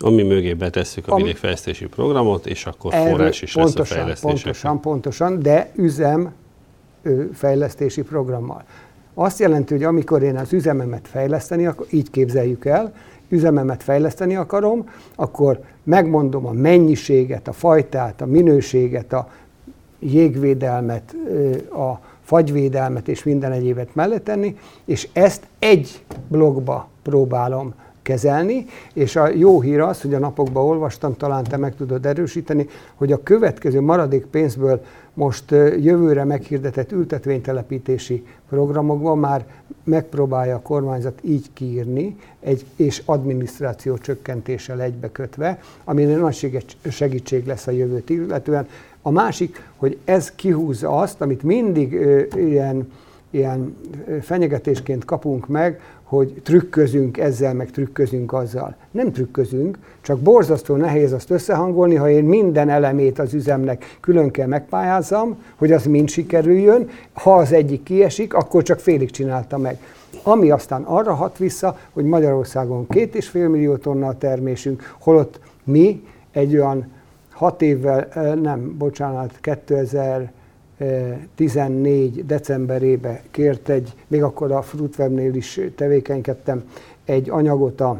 Ami 0.00 0.22
mögé 0.22 0.54
betesszük 0.54 1.08
a 1.08 1.16
vidékfejlesztési 1.16 1.86
programot, 1.86 2.46
és 2.46 2.66
akkor 2.66 2.92
forrás 2.92 3.42
is 3.42 3.52
pontosan, 3.52 4.06
lesz 4.06 4.24
a. 4.24 4.26
Pontosan, 4.26 4.80
pontosan, 4.80 5.40
de 5.40 5.70
üzem 5.74 6.32
fejlesztési 7.32 8.02
programmal. 8.02 8.64
Azt 9.14 9.38
jelenti, 9.38 9.74
hogy 9.74 9.82
amikor 9.82 10.22
én 10.22 10.36
az 10.36 10.52
üzememet 10.52 11.08
fejleszteni, 11.08 11.66
akkor 11.66 11.86
így 11.90 12.10
képzeljük 12.10 12.64
el, 12.64 12.94
üzememet 13.28 13.82
fejleszteni 13.82 14.36
akarom, 14.36 14.88
akkor 15.14 15.60
megmondom 15.82 16.46
a 16.46 16.52
mennyiséget, 16.52 17.48
a 17.48 17.52
fajtát, 17.52 18.20
a 18.20 18.26
minőséget, 18.26 19.12
a 19.12 19.30
jégvédelmet, 19.98 21.14
a 21.72 22.00
fagyvédelmet 22.24 23.08
és 23.08 23.22
minden 23.22 23.52
egyébet 23.52 24.22
tenni, 24.22 24.56
és 24.84 25.08
ezt 25.12 25.46
egy 25.58 26.04
blogba 26.28 26.88
próbálom 27.02 27.74
kezelni, 28.04 28.66
és 28.92 29.16
a 29.16 29.28
jó 29.28 29.60
hír 29.60 29.80
az, 29.80 30.00
hogy 30.00 30.14
a 30.14 30.18
napokban 30.18 30.64
olvastam, 30.64 31.16
talán 31.16 31.44
te 31.44 31.56
meg 31.56 31.76
tudod 31.76 32.06
erősíteni, 32.06 32.66
hogy 32.94 33.12
a 33.12 33.22
következő 33.22 33.80
maradék 33.80 34.26
pénzből 34.26 34.84
most 35.14 35.50
jövőre 35.80 36.24
meghirdetett 36.24 36.92
ültetvénytelepítési 36.92 38.26
programokban 38.48 39.18
már 39.18 39.46
megpróbálja 39.84 40.54
a 40.54 40.60
kormányzat 40.60 41.18
így 41.22 41.46
kiírni, 41.52 42.16
egy, 42.40 42.64
és 42.76 43.02
adminisztráció 43.04 43.98
csökkentéssel 43.98 44.80
egybekötve, 44.80 45.58
ami 45.84 46.04
nagy 46.04 46.64
segítség 46.90 47.46
lesz 47.46 47.66
a 47.66 47.70
jövőt 47.70 48.10
illetően. 48.10 48.66
A 49.06 49.10
másik, 49.10 49.62
hogy 49.76 49.98
ez 50.04 50.30
kihúzza 50.34 50.98
azt, 50.98 51.20
amit 51.20 51.42
mindig 51.42 51.92
ilyen, 52.36 52.92
ilyen 53.30 53.76
fenyegetésként 54.20 55.04
kapunk 55.04 55.46
meg, 55.46 55.80
hogy 56.02 56.40
trükközünk 56.42 57.18
ezzel, 57.18 57.54
meg 57.54 57.70
trükközünk 57.70 58.32
azzal. 58.32 58.76
Nem 58.90 59.12
trükközünk, 59.12 59.78
csak 60.00 60.18
borzasztó 60.18 60.76
nehéz 60.76 61.12
azt 61.12 61.30
összehangolni, 61.30 61.94
ha 61.94 62.08
én 62.08 62.24
minden 62.24 62.68
elemét 62.68 63.18
az 63.18 63.34
üzemnek 63.34 63.96
külön 64.00 64.30
kell 64.30 64.46
megpályázzam, 64.46 65.42
hogy 65.56 65.72
az 65.72 65.84
mind 65.84 66.08
sikerüljön. 66.08 66.88
Ha 67.12 67.34
az 67.34 67.52
egyik 67.52 67.82
kiesik, 67.82 68.34
akkor 68.34 68.62
csak 68.62 68.78
félig 68.78 69.10
csinálta 69.10 69.58
meg. 69.58 69.78
Ami 70.22 70.50
aztán 70.50 70.82
arra 70.82 71.14
hat 71.14 71.38
vissza, 71.38 71.78
hogy 71.92 72.04
Magyarországon 72.04 72.86
két 72.88 73.14
és 73.14 73.28
fél 73.28 73.48
millió 73.48 73.76
tonna 73.76 74.06
a 74.06 74.18
termésünk, 74.18 74.94
holott 74.98 75.40
mi 75.64 76.04
egy 76.32 76.56
olyan 76.56 76.92
hat 77.34 77.62
évvel, 77.62 78.08
nem, 78.34 78.76
bocsánat, 78.78 79.38
2014 79.40 82.26
decemberébe 82.26 83.22
kért 83.30 83.68
egy, 83.68 83.94
még 84.06 84.22
akkor 84.22 84.52
a 84.52 84.62
Fruitwebnél 84.62 85.34
is 85.34 85.60
tevékenykedtem, 85.76 86.64
egy 87.04 87.30
anyagot 87.30 87.80
a 87.80 87.96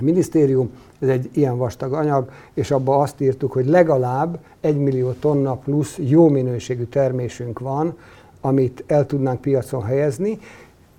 minisztérium, 0.00 0.70
ez 0.98 1.08
egy 1.08 1.28
ilyen 1.32 1.56
vastag 1.56 1.92
anyag, 1.92 2.30
és 2.54 2.70
abban 2.70 3.00
azt 3.00 3.20
írtuk, 3.20 3.52
hogy 3.52 3.66
legalább 3.66 4.38
1 4.60 4.76
millió 4.76 5.12
tonna 5.12 5.54
plusz 5.54 5.98
jó 5.98 6.28
minőségű 6.28 6.84
termésünk 6.84 7.58
van, 7.58 7.96
amit 8.40 8.84
el 8.86 9.06
tudnánk 9.06 9.40
piacon 9.40 9.82
helyezni. 9.82 10.38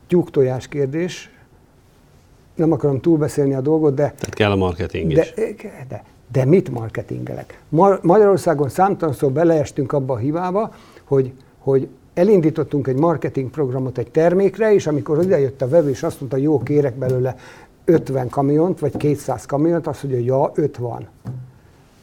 Tyúktojás 0.08 0.68
kérdés, 0.68 1.32
nem 2.56 2.72
akarom 2.72 3.02
túlbeszélni 3.02 3.54
a 3.54 3.62
dolgot, 3.62 3.94
de... 3.94 4.04
Tehát 4.04 4.34
kell 4.34 4.52
a 4.52 4.56
marketing 4.56 5.14
de, 5.14 5.22
is. 5.22 5.34
De, 5.34 5.54
de 5.90 6.04
mit 6.46 6.70
marketingelek? 6.70 7.62
Magyarországon 8.02 8.70
számtalanszor 8.70 9.32
beleestünk 9.32 9.92
abba 9.92 10.14
a 10.14 10.18
hibába, 10.18 10.74
hogy, 11.04 11.32
hogy 11.60 11.88
elindítottunk 12.14 12.88
egy 12.88 12.98
marketing 12.98 13.50
programot 13.50 13.98
egy 13.98 14.12
termékre, 14.12 14.74
és 14.74 14.88
amikor 14.88 15.26
jött 15.26 15.62
a 15.62 15.68
vevő, 15.68 15.90
és 15.90 16.04
azt 16.04 16.20
mondta, 16.20 16.38
jó, 16.38 16.60
kérek 16.60 16.96
belőle 16.96 17.36
50 17.86 18.30
kamiont, 18.30 18.80
vagy 18.80 18.98
200 18.98 19.46
kamiont, 19.46 19.88
azt 19.88 20.04
mondja, 20.04 20.22
ja, 20.22 20.52
5 20.56 20.78
van. 20.78 21.08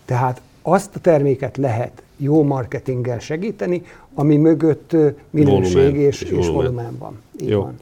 Tehát 0.05 0.41
azt 0.63 0.97
a 0.97 0.99
terméket 0.99 1.57
lehet 1.57 2.03
jó 2.17 2.43
marketinggel 2.43 3.19
segíteni, 3.19 3.83
ami 4.15 4.37
mögött 4.37 4.97
minőség 5.31 5.75
volumen, 5.75 6.01
és, 6.01 6.23
és, 6.23 6.31
volumen. 6.31 6.53
volumen 6.55 6.97
van. 6.99 7.21
Így 7.41 7.49
jó. 7.49 7.61
Van. 7.61 7.75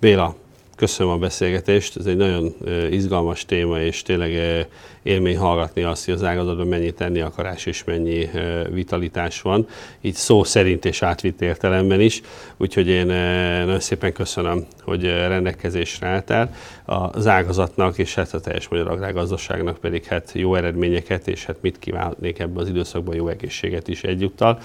Béla, 0.00 0.34
Köszönöm 0.76 1.12
a 1.12 1.16
beszélgetést, 1.16 1.96
ez 1.96 2.06
egy 2.06 2.16
nagyon 2.16 2.54
izgalmas 2.90 3.44
téma, 3.44 3.80
és 3.80 4.02
tényleg 4.02 4.66
élmény 5.02 5.36
hallgatni 5.36 5.82
azt, 5.82 6.04
hogy 6.04 6.14
az 6.14 6.22
ágazatban 6.24 6.66
mennyi 6.66 6.92
tenni 6.92 7.20
akarás 7.20 7.66
és 7.66 7.84
mennyi 7.84 8.28
vitalitás 8.70 9.42
van, 9.42 9.66
így 10.00 10.14
szó 10.14 10.44
szerint 10.44 10.84
és 10.84 11.02
átvitt 11.02 11.40
értelemben 11.40 12.00
is. 12.00 12.20
Úgyhogy 12.56 12.88
én 12.88 13.06
nagyon 13.06 13.80
szépen 13.80 14.12
köszönöm, 14.12 14.66
hogy 14.82 15.02
rendelkezésre 15.04 16.06
álltál. 16.06 16.54
Az 16.84 17.26
ágazatnak 17.26 17.98
és 17.98 18.14
hát 18.14 18.34
a 18.34 18.40
teljes 18.40 18.68
magyar 18.68 18.88
agrárgazdaságnak 18.88 19.78
pedig 19.78 20.04
hát 20.04 20.30
jó 20.32 20.54
eredményeket, 20.54 21.28
és 21.28 21.44
hát 21.44 21.56
mit 21.60 21.78
kívánnék 21.78 22.38
ebben 22.38 22.62
az 22.62 22.68
időszakban 22.68 23.14
jó 23.14 23.28
egészséget 23.28 23.88
is 23.88 24.02
egyúttal. 24.02 24.58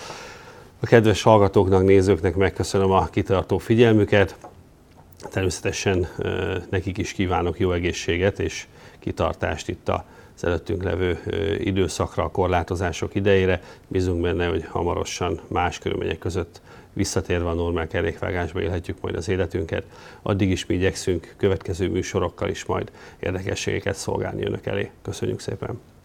A 0.80 0.86
kedves 0.86 1.22
hallgatóknak, 1.22 1.84
nézőknek 1.84 2.36
megköszönöm 2.36 2.91
a 2.91 3.05
kitartó 3.05 3.57
figyelmüket. 3.57 4.36
Természetesen 5.32 6.07
nekik 6.70 6.97
is 6.97 7.11
kívánok 7.11 7.59
jó 7.59 7.72
egészséget 7.72 8.39
és 8.39 8.67
kitartást 8.99 9.70
itt 9.70 9.89
az 9.89 10.43
előttünk 10.43 10.84
levő 10.84 11.20
időszakra, 11.59 12.24
a 12.24 12.32
korlátozások 12.32 13.15
idejére. 13.15 13.61
Bízunk 13.88 14.22
benne, 14.22 14.47
hogy 14.47 14.65
hamarosan 14.65 15.39
más 15.47 15.78
körülmények 15.80 16.17
között 16.17 16.61
visszatérve 16.93 17.49
a 17.49 17.53
normál 17.53 17.88
kerékvágásba 17.88 18.61
élhetjük 18.61 19.01
majd 19.01 19.15
az 19.15 19.30
életünket. 19.30 19.84
Addig 20.22 20.49
is 20.49 20.65
mi 20.65 20.76
igyekszünk 20.76 21.34
következő 21.38 21.89
műsorokkal 21.89 22.49
is 22.49 22.65
majd 22.65 22.91
érdekességeket 23.20 23.95
szolgálni 23.95 24.45
önök 24.45 24.65
elé. 24.65 24.91
Köszönjük 25.01 25.39
szépen! 25.39 25.98